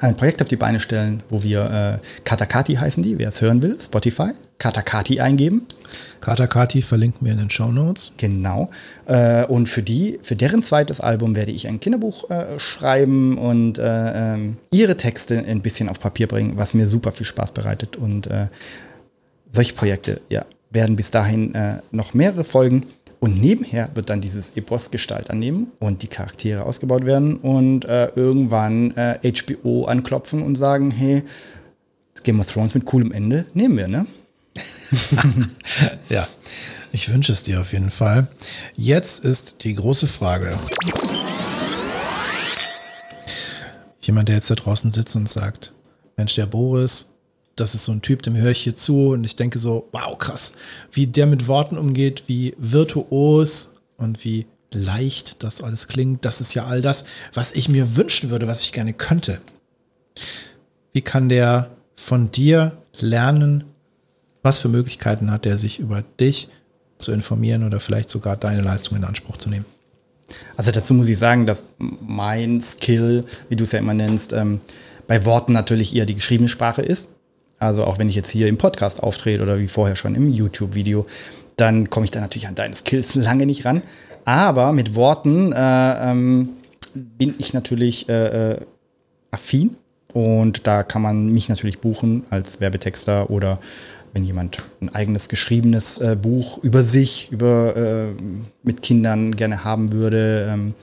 ein 0.00 0.16
Projekt 0.16 0.42
auf 0.42 0.48
die 0.48 0.56
Beine 0.56 0.80
stellen, 0.80 1.22
wo 1.28 1.42
wir 1.42 2.00
äh, 2.02 2.22
Katakati 2.24 2.74
heißen 2.74 3.02
die, 3.02 3.18
wer 3.18 3.28
es 3.28 3.40
hören 3.40 3.62
will, 3.62 3.76
Spotify, 3.80 4.30
Katakati 4.58 5.20
eingeben. 5.20 5.66
Katakati 6.20 6.82
verlinken 6.82 7.24
wir 7.24 7.32
in 7.32 7.38
den 7.38 7.50
Show 7.50 7.70
Notes. 7.70 8.12
Genau. 8.16 8.70
Äh, 9.06 9.44
und 9.46 9.68
für 9.68 9.82
die, 9.82 10.18
für 10.22 10.36
deren 10.36 10.62
zweites 10.62 11.00
Album 11.00 11.34
werde 11.34 11.52
ich 11.52 11.68
ein 11.68 11.80
Kinderbuch 11.80 12.28
äh, 12.30 12.58
schreiben 12.58 13.38
und 13.38 13.78
äh, 13.78 14.34
ähm, 14.34 14.58
ihre 14.70 14.96
Texte 14.96 15.38
ein 15.38 15.62
bisschen 15.62 15.88
auf 15.88 16.00
Papier 16.00 16.26
bringen, 16.26 16.56
was 16.56 16.74
mir 16.74 16.86
super 16.86 17.12
viel 17.12 17.26
Spaß 17.26 17.52
bereitet. 17.52 17.96
Und 17.96 18.26
äh, 18.26 18.48
solche 19.48 19.74
Projekte, 19.74 20.20
ja, 20.28 20.44
werden 20.70 20.96
bis 20.96 21.10
dahin 21.10 21.54
äh, 21.54 21.80
noch 21.90 22.14
mehrere 22.14 22.44
folgen. 22.44 22.86
Und 23.20 23.40
nebenher 23.40 23.90
wird 23.94 24.10
dann 24.10 24.20
dieses 24.20 24.56
Epos 24.56 24.90
Gestalt 24.90 25.30
annehmen 25.30 25.72
und 25.80 26.02
die 26.02 26.06
Charaktere 26.06 26.64
ausgebaut 26.64 27.04
werden 27.04 27.38
und 27.38 27.84
äh, 27.84 28.12
irgendwann 28.14 28.96
äh, 28.96 29.18
HBO 29.32 29.86
anklopfen 29.86 30.42
und 30.42 30.56
sagen, 30.56 30.90
hey, 30.92 31.24
Game 32.22 32.38
of 32.38 32.46
Thrones 32.46 32.74
mit 32.74 32.84
coolem 32.84 33.10
Ende 33.12 33.46
nehmen 33.54 33.76
wir, 33.76 33.88
ne? 33.88 34.06
Ja, 36.08 36.26
ich 36.92 37.12
wünsche 37.12 37.32
es 37.32 37.42
dir 37.42 37.60
auf 37.60 37.72
jeden 37.72 37.90
Fall. 37.90 38.28
Jetzt 38.76 39.24
ist 39.24 39.64
die 39.64 39.74
große 39.74 40.06
Frage. 40.06 40.56
Jemand, 44.00 44.28
der 44.28 44.36
jetzt 44.36 44.50
da 44.50 44.54
draußen 44.54 44.90
sitzt 44.90 45.14
und 45.16 45.28
sagt, 45.28 45.74
Mensch, 46.16 46.34
der 46.34 46.46
Boris, 46.46 47.10
das 47.60 47.74
ist 47.74 47.84
so 47.84 47.92
ein 47.92 48.02
Typ, 48.02 48.22
dem 48.22 48.36
höre 48.36 48.50
ich 48.50 48.60
hier 48.60 48.76
zu 48.76 49.10
und 49.10 49.24
ich 49.24 49.36
denke 49.36 49.58
so, 49.58 49.88
wow, 49.92 50.16
krass, 50.18 50.54
wie 50.92 51.06
der 51.06 51.26
mit 51.26 51.48
Worten 51.48 51.78
umgeht, 51.78 52.24
wie 52.26 52.54
virtuos 52.58 53.74
und 53.96 54.24
wie 54.24 54.46
leicht 54.70 55.42
das 55.42 55.62
alles 55.62 55.88
klingt. 55.88 56.24
Das 56.24 56.40
ist 56.40 56.54
ja 56.54 56.66
all 56.66 56.82
das, 56.82 57.04
was 57.34 57.52
ich 57.52 57.68
mir 57.68 57.96
wünschen 57.96 58.30
würde, 58.30 58.46
was 58.46 58.62
ich 58.62 58.72
gerne 58.72 58.92
könnte. 58.92 59.40
Wie 60.92 61.02
kann 61.02 61.28
der 61.28 61.70
von 61.96 62.30
dir 62.30 62.78
lernen, 62.98 63.64
was 64.42 64.58
für 64.58 64.68
Möglichkeiten 64.68 65.30
hat 65.30 65.46
er, 65.46 65.58
sich 65.58 65.78
über 65.78 66.02
dich 66.20 66.48
zu 66.98 67.12
informieren 67.12 67.64
oder 67.64 67.80
vielleicht 67.80 68.08
sogar 68.08 68.36
deine 68.36 68.62
Leistung 68.62 68.96
in 68.96 69.04
Anspruch 69.04 69.36
zu 69.36 69.48
nehmen? 69.48 69.66
Also 70.56 70.70
dazu 70.72 70.94
muss 70.94 71.08
ich 71.08 71.18
sagen, 71.18 71.46
dass 71.46 71.64
mein 71.78 72.60
Skill, 72.60 73.24
wie 73.48 73.56
du 73.56 73.64
es 73.64 73.72
ja 73.72 73.78
immer 73.78 73.94
nennst, 73.94 74.32
ähm, 74.32 74.60
bei 75.06 75.24
Worten 75.24 75.52
natürlich 75.52 75.96
eher 75.96 76.06
die 76.06 76.14
geschriebene 76.14 76.48
Sprache 76.48 76.82
ist. 76.82 77.10
Also 77.58 77.84
auch 77.84 77.98
wenn 77.98 78.08
ich 78.08 78.14
jetzt 78.14 78.30
hier 78.30 78.48
im 78.48 78.56
Podcast 78.56 79.02
auftrete 79.02 79.42
oder 79.42 79.58
wie 79.58 79.68
vorher 79.68 79.96
schon 79.96 80.14
im 80.14 80.32
YouTube-Video, 80.32 81.06
dann 81.56 81.90
komme 81.90 82.04
ich 82.04 82.10
da 82.10 82.20
natürlich 82.20 82.48
an 82.48 82.54
deine 82.54 82.74
Skills 82.74 83.14
lange 83.16 83.46
nicht 83.46 83.64
ran. 83.64 83.82
Aber 84.24 84.72
mit 84.72 84.94
Worten 84.94 85.52
äh, 85.52 86.10
ähm, 86.10 86.50
bin 86.94 87.34
ich 87.38 87.54
natürlich 87.54 88.08
äh, 88.08 88.52
äh, 88.52 88.60
affin 89.30 89.76
und 90.12 90.66
da 90.66 90.82
kann 90.82 91.02
man 91.02 91.32
mich 91.32 91.48
natürlich 91.48 91.80
buchen 91.80 92.24
als 92.30 92.60
Werbetexter 92.60 93.30
oder 93.30 93.60
wenn 94.12 94.24
jemand 94.24 94.62
ein 94.80 94.92
eigenes 94.94 95.28
geschriebenes 95.28 95.98
äh, 95.98 96.16
Buch 96.20 96.58
über 96.62 96.82
sich, 96.82 97.30
über 97.30 97.76
äh, 97.76 98.06
mit 98.62 98.82
Kindern 98.82 99.36
gerne 99.36 99.64
haben 99.64 99.92
würde, 99.92 100.48
ähm, 100.50 100.74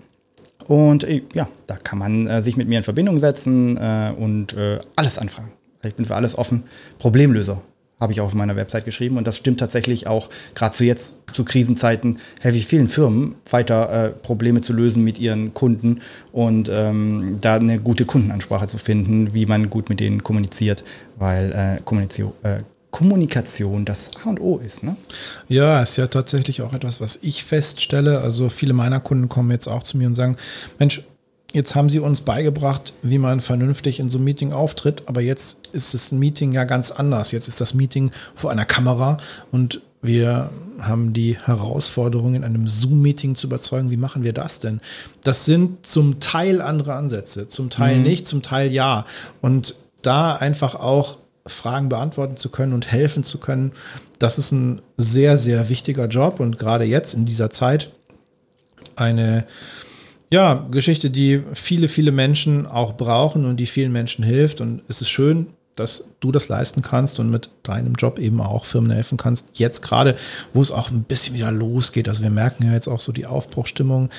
Und 0.66 1.05
äh, 1.05 1.22
ja, 1.35 1.48
da 1.66 1.76
kann 1.76 1.98
man 1.98 2.26
äh, 2.26 2.42
sich 2.42 2.57
mit 2.57 2.68
mir 2.68 2.79
in 2.79 2.85
Verbindung 2.85 3.20
setzen 3.20 3.76
äh, 3.76 4.12
und 4.16 4.55
äh, 4.55 4.81
alles 4.96 5.18
anfragen. 5.18 5.52
Also 5.79 5.88
ich 5.88 5.94
bin 5.94 6.07
für 6.07 6.14
alles 6.14 6.37
offen. 6.37 6.64
Problemlöser 6.98 7.61
habe 8.00 8.12
ich 8.12 8.20
auch 8.20 8.26
auf 8.26 8.35
meiner 8.35 8.57
Website 8.57 8.85
geschrieben. 8.85 9.16
Und 9.16 9.26
das 9.26 9.37
stimmt 9.37 9.61
tatsächlich 9.61 10.07
auch, 10.07 10.29
gerade 10.55 10.74
zu 10.74 10.85
jetzt, 10.85 11.18
zu 11.33 11.44
Krisenzeiten, 11.44 12.18
helfe 12.40 12.61
vielen 12.61 12.88
Firmen, 12.88 13.37
weiter 13.50 13.90
äh, 13.90 14.11
Probleme 14.11 14.61
zu 14.61 14.72
lösen 14.72 15.02
mit 15.02 15.18
ihren 15.18 15.55
Kunden 15.55 16.00
und 16.33 16.68
ähm, 16.70 17.38
da 17.40 17.57
eine 17.57 17.79
gute 17.81 18.05
Kundenansprache 18.05 18.66
zu 18.66 18.79
finden, 18.79 19.33
wie 19.33 19.46
man 19.46 19.70
gut 19.70 19.88
mit 19.88 20.00
denen 20.00 20.22
kommuniziert, 20.22 20.85
weil 21.18 21.52
äh, 21.52 21.83
Kommunikation, 21.85 22.33
Kommunikation 22.90 23.85
das 23.85 24.11
A 24.25 24.31
und 24.31 24.40
O 24.40 24.59
ist. 24.59 24.83
Ne? 24.83 24.96
Ja, 25.49 25.83
ist 25.83 25.96
ja 25.96 26.07
tatsächlich 26.07 26.62
auch 26.62 26.72
etwas, 26.72 27.01
was 27.01 27.18
ich 27.22 27.44
feststelle. 27.44 28.20
Also 28.20 28.49
viele 28.49 28.72
meiner 28.72 29.01
Kunden 29.01 29.29
kommen 29.29 29.51
jetzt 29.51 29.68
auch 29.68 29.83
zu 29.83 29.99
mir 29.99 30.07
und 30.07 30.14
sagen, 30.14 30.37
Mensch, 30.79 31.03
Jetzt 31.53 31.75
haben 31.75 31.88
sie 31.88 32.01
uns 32.01 32.20
beigebracht, 32.20 32.92
wie 33.01 33.16
man 33.16 33.40
vernünftig 33.40 33.99
in 33.99 34.11
so 34.11 34.18
einem 34.18 34.25
Meeting 34.25 34.53
auftritt, 34.53 35.05
aber 35.07 35.22
jetzt 35.22 35.68
ist 35.72 35.94
das 35.94 36.12
Meeting 36.12 36.53
ja 36.53 36.64
ganz 36.64 36.90
anders. 36.90 37.33
Jetzt 37.33 37.49
ist 37.49 37.62
das 37.62 37.72
Meeting 37.72 38.11
vor 38.35 38.51
einer 38.51 38.66
Kamera 38.66 39.16
und 39.53 39.81
wir 40.03 40.51
haben 40.81 41.12
die 41.12 41.38
Herausforderung, 41.38 42.35
in 42.35 42.44
einem 42.44 42.68
Zoom-Meeting 42.68 43.35
zu 43.35 43.46
überzeugen, 43.46 43.90
wie 43.90 43.96
machen 43.96 44.22
wir 44.22 44.33
das 44.33 44.61
denn? 44.61 44.81
Das 45.25 45.46
sind 45.46 45.87
zum 45.87 46.20
Teil 46.20 46.61
andere 46.61 46.94
Ansätze, 46.94 47.49
zum 47.49 47.70
Teil 47.70 47.96
mhm. 47.96 48.03
nicht, 48.03 48.27
zum 48.27 48.42
Teil 48.42 48.70
ja. 48.70 49.07
Und 49.40 49.77
da 50.03 50.35
einfach 50.35 50.75
auch 50.75 51.16
Fragen 51.46 51.88
beantworten 51.88 52.37
zu 52.37 52.50
können 52.50 52.72
und 52.72 52.90
helfen 52.90 53.22
zu 53.24 53.38
können, 53.38 53.72
das 54.18 54.38
ist 54.38 54.52
ein 54.52 54.82
sehr, 54.96 55.37
sehr 55.37 55.68
wichtiger 55.68 56.06
Job 56.06 56.40
und 56.40 56.59
gerade 56.59 56.85
jetzt 56.85 57.14
in 57.14 57.26
dieser 57.26 57.50
Zeit 57.50 57.92
eine 58.96 59.46
ja, 60.30 60.66
Geschichte, 60.70 61.11
die 61.11 61.42
viele, 61.54 61.88
viele 61.88 62.12
Menschen 62.12 62.66
auch 62.66 62.96
brauchen 62.96 63.44
und 63.44 63.59
die 63.59 63.66
vielen 63.66 63.92
Menschen 63.92 64.24
hilft. 64.24 64.61
Und 64.61 64.82
es 64.88 65.00
ist 65.00 65.09
schön, 65.09 65.48
dass 65.76 66.09
du 66.20 66.32
das 66.32 66.48
leisten 66.48 66.82
kannst 66.82 67.20
und 67.20 67.30
mit 67.30 67.50
deinem 67.62 67.94
Job 67.94 68.18
eben 68.18 68.40
auch 68.40 68.64
Firmen 68.64 68.90
helfen 68.90 69.18
kannst. 69.18 69.59
Jetzt 69.59 69.82
gerade, 69.82 70.16
wo 70.52 70.62
es 70.62 70.72
auch 70.72 70.90
ein 70.90 71.04
bisschen 71.04 71.37
wieder 71.37 71.52
losgeht. 71.52 72.09
Also 72.09 72.22
wir 72.22 72.30
merken 72.30 72.64
ja 72.64 72.72
jetzt 72.72 72.88
auch 72.88 73.00
so 73.00 73.12
die 73.12 73.26
Aufbruchstimmung. 73.26 74.11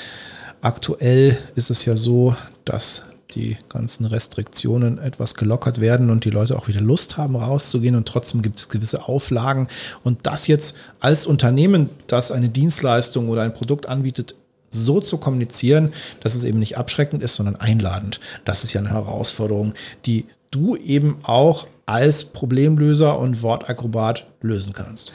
Aktuell 0.62 1.38
ist 1.56 1.70
es 1.70 1.84
ja 1.86 1.96
so, 1.98 2.36
dass 2.64 3.04
die 3.38 3.58
ganzen 3.70 4.06
Restriktionen 4.06 4.98
etwas 4.98 5.36
gelockert 5.36 5.80
werden 5.80 6.10
und 6.10 6.26
die 6.26 6.30
Leute 6.30 6.58
auch 6.58 6.68
wieder 6.68 6.82
Lust 6.82 7.18
haben, 7.18 7.36
rauszugehen 7.36 7.96
und 7.96 8.08
trotzdem 8.08 8.42
gibt 8.42 8.60
es 8.60 8.70
gewisse 8.70 9.08
Auflagen. 9.08 9.68
Und 10.04 10.26
das 10.26 10.48
jetzt 10.48 10.78
als 11.00 11.28
Unternehmen, 11.28 11.90
das 12.08 12.32
eine 12.32 12.50
Dienstleistung 12.50 13.30
oder 13.30 13.44
ein 13.44 13.54
Produkt 13.54 13.88
anbietet, 13.88 14.36
so 14.70 15.00
zu 15.00 15.18
kommunizieren, 15.18 15.94
dass 16.22 16.36
es 16.36 16.44
eben 16.44 16.60
nicht 16.60 16.78
abschreckend 16.78 17.24
ist, 17.24 17.36
sondern 17.36 17.56
einladend. 17.56 18.20
Das 18.44 18.64
ist 18.64 18.74
ja 18.74 18.82
eine 18.82 18.90
Herausforderung, 18.90 19.74
die 20.06 20.26
du 20.52 20.76
eben 20.76 21.20
auch 21.24 21.68
als 21.86 22.26
Problemlöser 22.26 23.18
und 23.18 23.44
Wortakrobat 23.44 24.28
lösen 24.42 24.74
kannst. 24.74 25.14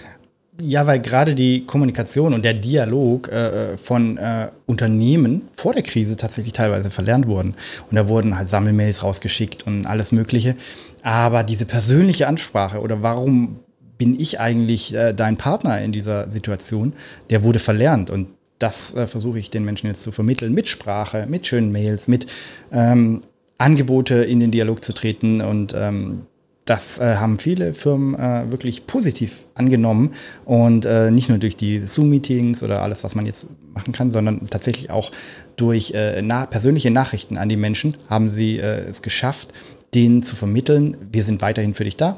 Ja, 0.60 0.86
weil 0.86 1.00
gerade 1.00 1.34
die 1.34 1.64
Kommunikation 1.64 2.34
und 2.34 2.44
der 2.44 2.52
Dialog 2.52 3.28
äh, 3.28 3.78
von 3.78 4.18
äh, 4.18 4.50
Unternehmen 4.66 5.48
vor 5.54 5.72
der 5.72 5.82
Krise 5.82 6.16
tatsächlich 6.16 6.52
teilweise 6.52 6.90
verlernt 6.90 7.26
wurden. 7.26 7.54
Und 7.88 7.96
da 7.96 8.06
wurden 8.08 8.36
halt 8.36 8.50
Sammelmails 8.50 9.02
rausgeschickt 9.02 9.66
und 9.66 9.86
alles 9.86 10.12
Mögliche. 10.12 10.54
Aber 11.02 11.42
diese 11.42 11.64
persönliche 11.64 12.28
Ansprache 12.28 12.80
oder 12.80 13.02
warum 13.02 13.60
bin 13.96 14.18
ich 14.20 14.40
eigentlich 14.40 14.94
äh, 14.94 15.14
dein 15.14 15.38
Partner 15.38 15.80
in 15.80 15.90
dieser 15.90 16.30
Situation, 16.30 16.92
der 17.30 17.42
wurde 17.44 17.58
verlernt. 17.58 18.10
Und 18.10 18.28
das 18.58 18.94
äh, 18.94 19.06
versuche 19.06 19.38
ich 19.38 19.50
den 19.50 19.64
Menschen 19.64 19.86
jetzt 19.86 20.02
zu 20.02 20.12
vermitteln, 20.12 20.52
mit 20.52 20.68
Sprache, 20.68 21.26
mit 21.28 21.46
schönen 21.46 21.72
Mails, 21.72 22.08
mit 22.08 22.26
ähm, 22.72 23.22
Angebote 23.58 24.16
in 24.16 24.40
den 24.40 24.50
Dialog 24.50 24.84
zu 24.84 24.92
treten. 24.92 25.40
Und 25.40 25.74
ähm, 25.74 26.26
das 26.64 26.98
äh, 26.98 27.16
haben 27.16 27.38
viele 27.38 27.74
Firmen 27.74 28.14
äh, 28.14 28.50
wirklich 28.50 28.86
positiv 28.86 29.46
angenommen. 29.54 30.12
Und 30.44 30.86
äh, 30.86 31.10
nicht 31.10 31.28
nur 31.28 31.38
durch 31.38 31.56
die 31.56 31.80
Zoom-Meetings 31.80 32.62
oder 32.62 32.82
alles, 32.82 33.02
was 33.02 33.14
man 33.14 33.26
jetzt 33.26 33.46
machen 33.74 33.92
kann, 33.92 34.10
sondern 34.10 34.48
tatsächlich 34.48 34.90
auch 34.90 35.10
durch 35.56 35.92
äh, 35.92 36.22
na 36.22 36.46
persönliche 36.46 36.90
Nachrichten 36.90 37.36
an 37.36 37.48
die 37.48 37.56
Menschen 37.56 37.96
haben 38.08 38.28
sie 38.28 38.58
äh, 38.58 38.88
es 38.88 39.02
geschafft, 39.02 39.52
denen 39.94 40.22
zu 40.22 40.36
vermitteln, 40.36 40.96
wir 41.10 41.24
sind 41.24 41.42
weiterhin 41.42 41.74
für 41.74 41.84
dich 41.84 41.98
da. 41.98 42.16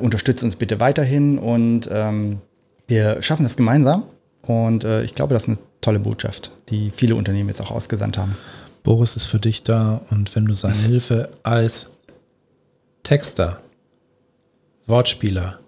unterstützt 0.00 0.44
uns 0.44 0.54
bitte 0.54 0.78
weiterhin 0.78 1.38
und 1.38 1.88
ähm, 1.92 2.38
wir 2.86 3.20
schaffen 3.20 3.42
das 3.42 3.56
gemeinsam. 3.56 4.04
Und 4.42 4.84
äh, 4.84 5.02
ich 5.02 5.14
glaube, 5.14 5.34
das 5.34 5.44
ist 5.44 5.48
eine 5.48 5.58
tolle 5.80 5.98
Botschaft, 5.98 6.52
die 6.68 6.90
viele 6.90 7.16
Unternehmen 7.16 7.48
jetzt 7.48 7.60
auch 7.60 7.70
ausgesandt 7.70 8.18
haben. 8.18 8.36
Boris 8.82 9.16
ist 9.16 9.26
für 9.26 9.38
dich 9.38 9.62
da 9.62 10.02
und 10.10 10.34
wenn 10.36 10.44
du 10.44 10.54
seine 10.54 10.74
Hilfe 10.86 11.30
als 11.42 11.90
Texter, 13.04 13.60
Wortspieler, 14.86 15.60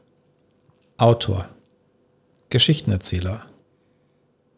Autor, 0.96 1.46
Geschichtenerzähler, 2.48 3.44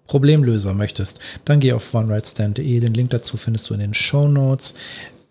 Problemlöser 0.07 0.75
möchtest, 0.75 1.19
dann 1.45 1.59
geh 1.59 1.73
auf 1.73 1.93
onerightstand.de. 1.93 2.79
Den 2.79 2.95
Link 2.95 3.11
dazu 3.11 3.37
findest 3.37 3.69
du 3.69 3.75
in 3.75 3.81
den 3.81 3.95
Show 3.95 4.29
Notes. 4.29 4.77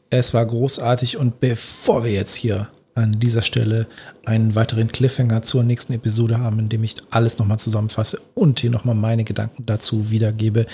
Es 0.10 0.34
war 0.34 0.46
großartig 0.46 1.16
und 1.16 1.40
bevor 1.40 2.04
wir 2.04 2.12
jetzt 2.12 2.36
hier 2.36 2.68
an 2.96 3.18
dieser 3.18 3.42
Stelle 3.42 3.88
einen 4.26 4.54
weiteren 4.56 4.90
Cliffhanger 4.92 5.42
zur 5.42 5.64
nächsten 5.64 5.94
Episode 5.94 6.40
haben, 6.40 6.60
in 6.60 6.68
dem 6.68 6.84
ich 6.84 6.96
alles 7.12 7.38
nochmal 7.38 7.60
zusammenfasse 7.60 8.20
und 8.34 8.60
hier 8.60 8.72
nochmal 8.72 8.96
meine 8.96 9.24
Gedanken 9.24 9.66
dazu 9.66 10.12
wiedergebe. 10.12 10.66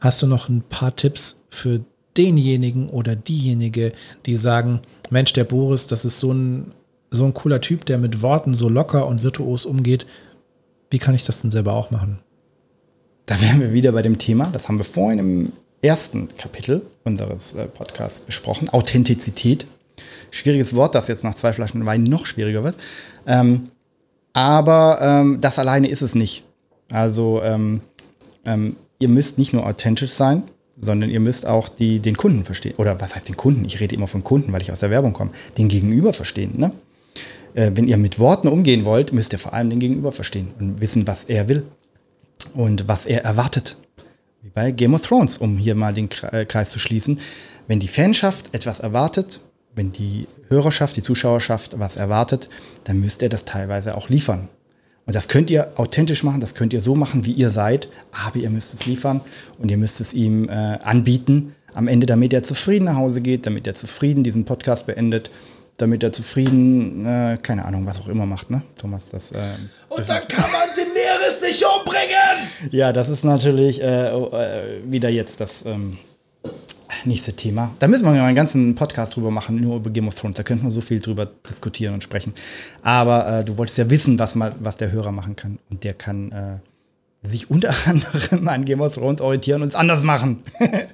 Hast 0.00 0.20
du 0.20 0.26
noch 0.26 0.48
ein 0.48 0.62
paar 0.62 0.96
Tipps 0.96 1.42
für 1.48 1.84
denjenigen 2.16 2.88
oder 2.88 3.16
diejenige, 3.16 3.92
die 4.26 4.36
sagen, 4.36 4.80
Mensch, 5.10 5.32
der 5.32 5.44
Boris, 5.44 5.86
das 5.86 6.04
ist 6.04 6.20
so 6.20 6.32
ein, 6.32 6.72
so 7.10 7.24
ein 7.24 7.34
cooler 7.34 7.60
Typ, 7.60 7.84
der 7.86 7.98
mit 7.98 8.22
Worten 8.22 8.54
so 8.54 8.68
locker 8.68 9.06
und 9.06 9.22
virtuos 9.22 9.64
umgeht. 9.66 10.06
Wie 10.90 10.98
kann 10.98 11.14
ich 11.14 11.24
das 11.24 11.42
denn 11.42 11.50
selber 11.50 11.72
auch 11.74 11.90
machen? 11.90 12.18
Da 13.26 13.40
wären 13.40 13.60
wir 13.60 13.72
wieder 13.72 13.92
bei 13.92 14.02
dem 14.02 14.18
Thema, 14.18 14.50
das 14.52 14.68
haben 14.68 14.78
wir 14.78 14.84
vorhin 14.84 15.18
im 15.18 15.52
ersten 15.80 16.28
Kapitel 16.36 16.82
unseres 17.04 17.54
äh, 17.54 17.66
Podcasts 17.66 18.20
besprochen, 18.20 18.68
Authentizität 18.68 19.66
schwieriges 20.32 20.74
Wort, 20.74 20.96
das 20.96 21.06
jetzt 21.06 21.22
nach 21.22 21.34
zwei 21.34 21.52
Flaschen 21.52 21.86
Wein 21.86 22.02
noch 22.02 22.26
schwieriger 22.26 22.64
wird. 22.64 22.74
Ähm, 23.26 23.68
aber 24.32 24.98
ähm, 25.00 25.40
das 25.40 25.60
alleine 25.60 25.88
ist 25.88 26.02
es 26.02 26.16
nicht. 26.16 26.42
Also 26.90 27.40
ähm, 27.44 27.82
ähm, 28.44 28.76
ihr 28.98 29.08
müsst 29.08 29.38
nicht 29.38 29.52
nur 29.52 29.66
authentisch 29.66 30.12
sein, 30.12 30.44
sondern 30.82 31.08
ihr 31.08 31.20
müsst 31.20 31.46
auch 31.46 31.68
die, 31.68 32.00
den 32.00 32.16
Kunden 32.16 32.44
verstehen. 32.44 32.74
Oder 32.76 33.00
was 33.00 33.14
heißt 33.14 33.28
den 33.28 33.36
Kunden? 33.36 33.64
Ich 33.64 33.80
rede 33.80 33.94
immer 33.94 34.08
von 34.08 34.24
Kunden, 34.24 34.52
weil 34.52 34.60
ich 34.60 34.72
aus 34.72 34.80
der 34.80 34.90
Werbung 34.90 35.12
komme. 35.12 35.30
Den 35.56 35.68
Gegenüber 35.68 36.12
verstehen. 36.12 36.52
Ne? 36.56 36.72
Äh, 37.54 37.70
wenn 37.74 37.86
ihr 37.86 37.96
mit 37.96 38.18
Worten 38.18 38.48
umgehen 38.48 38.84
wollt, 38.84 39.12
müsst 39.12 39.32
ihr 39.32 39.38
vor 39.38 39.54
allem 39.54 39.70
den 39.70 39.78
Gegenüber 39.78 40.12
verstehen 40.12 40.48
und 40.58 40.80
wissen, 40.80 41.06
was 41.06 41.24
er 41.24 41.48
will 41.48 41.64
und 42.54 42.88
was 42.88 43.06
er 43.06 43.24
erwartet. 43.24 43.76
Wie 44.42 44.50
bei 44.50 44.72
Game 44.72 44.94
of 44.94 45.02
Thrones, 45.02 45.38
um 45.38 45.56
hier 45.56 45.76
mal 45.76 45.94
den 45.94 46.08
äh, 46.32 46.44
Kreis 46.44 46.70
zu 46.70 46.80
schließen. 46.80 47.20
Wenn 47.68 47.78
die 47.78 47.88
Fanschaft 47.88 48.52
etwas 48.52 48.80
erwartet, 48.80 49.40
wenn 49.76 49.92
die 49.92 50.26
Hörerschaft, 50.48 50.96
die 50.96 51.02
Zuschauerschaft 51.02 51.78
was 51.78 51.96
erwartet, 51.96 52.48
dann 52.84 52.98
müsst 52.98 53.22
ihr 53.22 53.28
das 53.28 53.44
teilweise 53.44 53.96
auch 53.96 54.08
liefern. 54.08 54.48
Und 55.06 55.16
das 55.16 55.28
könnt 55.28 55.50
ihr 55.50 55.72
authentisch 55.76 56.22
machen, 56.22 56.40
das 56.40 56.54
könnt 56.54 56.72
ihr 56.72 56.80
so 56.80 56.94
machen, 56.94 57.24
wie 57.24 57.32
ihr 57.32 57.50
seid, 57.50 57.88
aber 58.12 58.36
ihr 58.36 58.50
müsst 58.50 58.72
es 58.72 58.86
liefern 58.86 59.20
und 59.58 59.70
ihr 59.70 59.76
müsst 59.76 60.00
es 60.00 60.14
ihm 60.14 60.48
äh, 60.48 60.52
anbieten 60.52 61.54
am 61.74 61.88
Ende, 61.88 62.06
damit 62.06 62.32
er 62.32 62.42
zufrieden 62.42 62.84
nach 62.84 62.96
Hause 62.96 63.20
geht, 63.20 63.46
damit 63.46 63.66
er 63.66 63.74
zufrieden 63.74 64.22
diesen 64.22 64.44
Podcast 64.44 64.86
beendet, 64.86 65.30
damit 65.76 66.02
er 66.02 66.12
zufrieden, 66.12 67.06
äh, 67.06 67.38
keine 67.42 67.64
Ahnung, 67.64 67.86
was 67.86 67.98
auch 67.98 68.08
immer 68.08 68.26
macht, 68.26 68.50
ne, 68.50 68.62
Thomas? 68.78 69.08
Das, 69.08 69.32
äh, 69.32 69.38
und 69.88 70.08
dann 70.08 70.28
kann 70.28 70.50
man 70.52 70.68
Daenerys 70.76 71.40
nicht 71.42 71.64
umbringen! 71.64 72.70
Ja, 72.70 72.92
das 72.92 73.08
ist 73.08 73.24
natürlich 73.24 73.80
äh, 73.82 74.08
äh, 74.08 74.82
wieder 74.86 75.08
jetzt 75.08 75.40
das... 75.40 75.64
Ähm, 75.66 75.98
nächste 77.06 77.32
Thema. 77.34 77.72
Da 77.78 77.88
müssen 77.88 78.04
wir 78.04 78.12
mal 78.12 78.22
einen 78.22 78.36
ganzen 78.36 78.74
Podcast 78.74 79.16
drüber 79.16 79.30
machen, 79.30 79.60
nur 79.60 79.76
über 79.76 79.90
Game 79.90 80.08
of 80.08 80.14
Thrones. 80.14 80.36
Da 80.36 80.42
könnten 80.42 80.64
wir 80.64 80.70
so 80.70 80.80
viel 80.80 80.98
drüber 80.98 81.26
diskutieren 81.48 81.94
und 81.94 82.02
sprechen. 82.02 82.34
Aber 82.82 83.40
äh, 83.40 83.44
du 83.44 83.56
wolltest 83.58 83.78
ja 83.78 83.88
wissen, 83.90 84.18
was, 84.18 84.34
mal, 84.34 84.54
was 84.60 84.76
der 84.76 84.92
Hörer 84.92 85.12
machen 85.12 85.36
kann. 85.36 85.58
Und 85.70 85.84
der 85.84 85.94
kann 85.94 86.32
äh, 86.32 86.58
sich 87.26 87.50
unter 87.50 87.74
anderem 87.86 88.48
an 88.48 88.64
Game 88.64 88.80
of 88.80 88.94
Thrones 88.94 89.20
orientieren 89.20 89.62
und 89.62 89.68
es 89.68 89.74
anders 89.74 90.02
machen. 90.02 90.42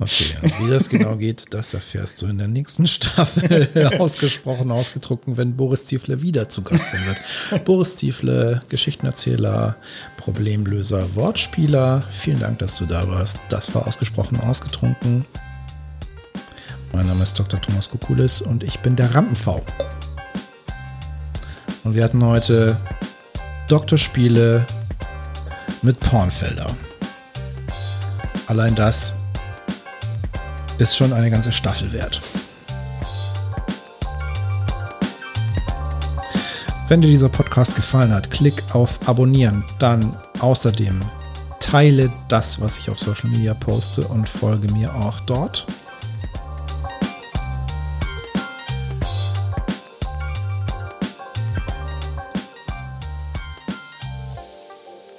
Okay, 0.00 0.34
und 0.40 0.58
wie 0.60 0.70
das 0.70 0.88
genau 0.88 1.14
geht, 1.16 1.52
das 1.52 1.74
erfährst 1.74 2.22
du 2.22 2.26
in 2.26 2.38
der 2.38 2.48
nächsten 2.48 2.86
Staffel. 2.86 3.68
Ausgesprochen, 3.98 4.70
ausgedruckt, 4.70 5.24
wenn 5.26 5.54
Boris 5.54 5.84
Tiefle 5.84 6.22
wieder 6.22 6.48
zu 6.48 6.62
Gast 6.62 6.92
sein 6.92 7.02
wird. 7.04 7.64
Boris 7.66 7.96
Tiefle, 7.96 8.62
Geschichtenerzähler, 8.70 9.76
Problemlöser, 10.16 11.14
Wortspieler. 11.14 12.02
Vielen 12.10 12.40
Dank, 12.40 12.60
dass 12.60 12.78
du 12.78 12.86
da 12.86 13.06
warst. 13.08 13.40
Das 13.50 13.74
war 13.74 13.86
ausgesprochen, 13.86 14.40
ausgetrunken. 14.40 15.26
Mein 16.94 17.06
Name 17.06 17.22
ist 17.22 17.38
Dr. 17.38 17.60
Thomas 17.60 17.90
Kukulis 17.90 18.40
und 18.40 18.64
ich 18.64 18.78
bin 18.80 18.96
der 18.96 19.14
Rampenv. 19.14 19.60
Und 21.84 21.94
wir 21.94 22.04
hatten 22.04 22.24
heute 22.24 22.74
Doktorspiele 23.68 24.66
mit 25.82 26.00
Pornfelder. 26.00 26.74
Allein 28.46 28.74
das 28.74 29.14
ist 30.80 30.96
schon 30.96 31.12
eine 31.12 31.30
ganze 31.30 31.52
Staffel 31.52 31.92
wert. 31.92 32.20
Wenn 36.88 37.02
dir 37.02 37.08
dieser 37.08 37.28
Podcast 37.28 37.76
gefallen 37.76 38.12
hat, 38.12 38.30
klick 38.30 38.62
auf 38.72 38.98
Abonnieren. 39.06 39.62
Dann 39.78 40.16
außerdem 40.40 41.00
teile 41.60 42.10
das, 42.28 42.60
was 42.60 42.78
ich 42.78 42.90
auf 42.90 42.98
Social 42.98 43.28
Media 43.30 43.54
poste 43.54 44.02
und 44.08 44.28
folge 44.28 44.72
mir 44.72 44.94
auch 44.94 45.20
dort. 45.20 45.66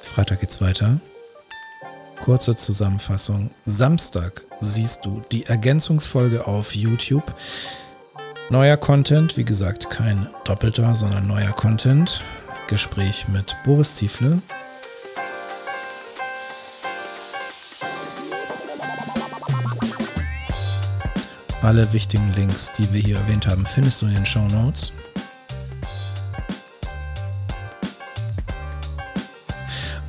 Freitag 0.01 0.41
geht's 0.41 0.59
weiter. 0.59 0.99
Kurze 2.21 2.55
Zusammenfassung. 2.55 3.49
Samstag 3.65 4.43
siehst 4.59 5.05
du 5.05 5.23
die 5.31 5.47
Ergänzungsfolge 5.47 6.45
auf 6.45 6.75
YouTube. 6.75 7.33
Neuer 8.51 8.77
Content, 8.77 9.37
wie 9.37 9.43
gesagt, 9.43 9.89
kein 9.89 10.29
doppelter, 10.43 10.93
sondern 10.93 11.27
neuer 11.27 11.51
Content. 11.53 12.21
Gespräch 12.67 13.27
mit 13.27 13.57
Boris 13.63 13.95
Ziefle. 13.95 14.39
Alle 21.63 21.91
wichtigen 21.91 22.31
Links, 22.35 22.71
die 22.73 22.93
wir 22.93 23.01
hier 23.01 23.17
erwähnt 23.17 23.47
haben, 23.47 23.65
findest 23.65 23.99
du 24.03 24.05
in 24.05 24.13
den 24.13 24.25
Show 24.27 24.47
Notes. 24.47 24.93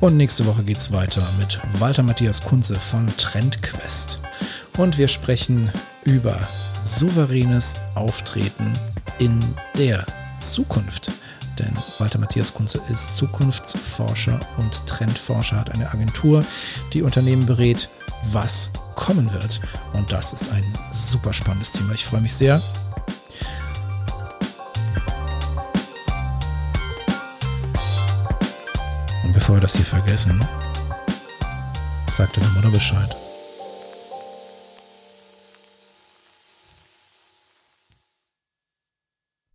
Und 0.03 0.17
nächste 0.17 0.45
Woche 0.45 0.65
geht 0.65 0.79
es 0.79 0.91
weiter 0.91 1.25
mit 1.39 1.61
Walter 1.79 2.03
Matthias 2.03 2.43
Kunze 2.43 2.77
von 2.77 3.07
Trendquest. 3.15 4.19
Und 4.77 4.97
wir 4.97 5.07
sprechen 5.07 5.71
über 6.03 6.37
souveränes 6.83 7.77
Auftreten 7.95 8.73
in 9.19 9.39
der 9.77 10.05
Zukunft. 10.37 11.13
Denn 11.57 11.71
Walter 11.99 12.19
Matthias 12.19 12.53
Kunze 12.53 12.81
ist 12.91 13.15
Zukunftsforscher 13.15 14.41
und 14.57 14.85
Trendforscher, 14.87 15.55
hat 15.55 15.71
eine 15.71 15.89
Agentur, 15.89 16.43
die 16.91 17.01
Unternehmen 17.01 17.45
berät, 17.45 17.89
was 18.23 18.71
kommen 18.95 19.31
wird. 19.31 19.61
Und 19.93 20.11
das 20.11 20.33
ist 20.33 20.51
ein 20.51 20.65
super 20.91 21.31
spannendes 21.31 21.71
Thema. 21.71 21.93
Ich 21.93 22.03
freue 22.03 22.19
mich 22.19 22.33
sehr. 22.33 22.61
Bevor 29.53 29.61
wir 29.61 29.67
das 29.67 29.75
hier 29.75 29.85
vergessen, 29.85 30.43
sagt 32.07 32.37
deine 32.37 32.49
Mutter 32.49 32.71
Bescheid. 32.71 33.22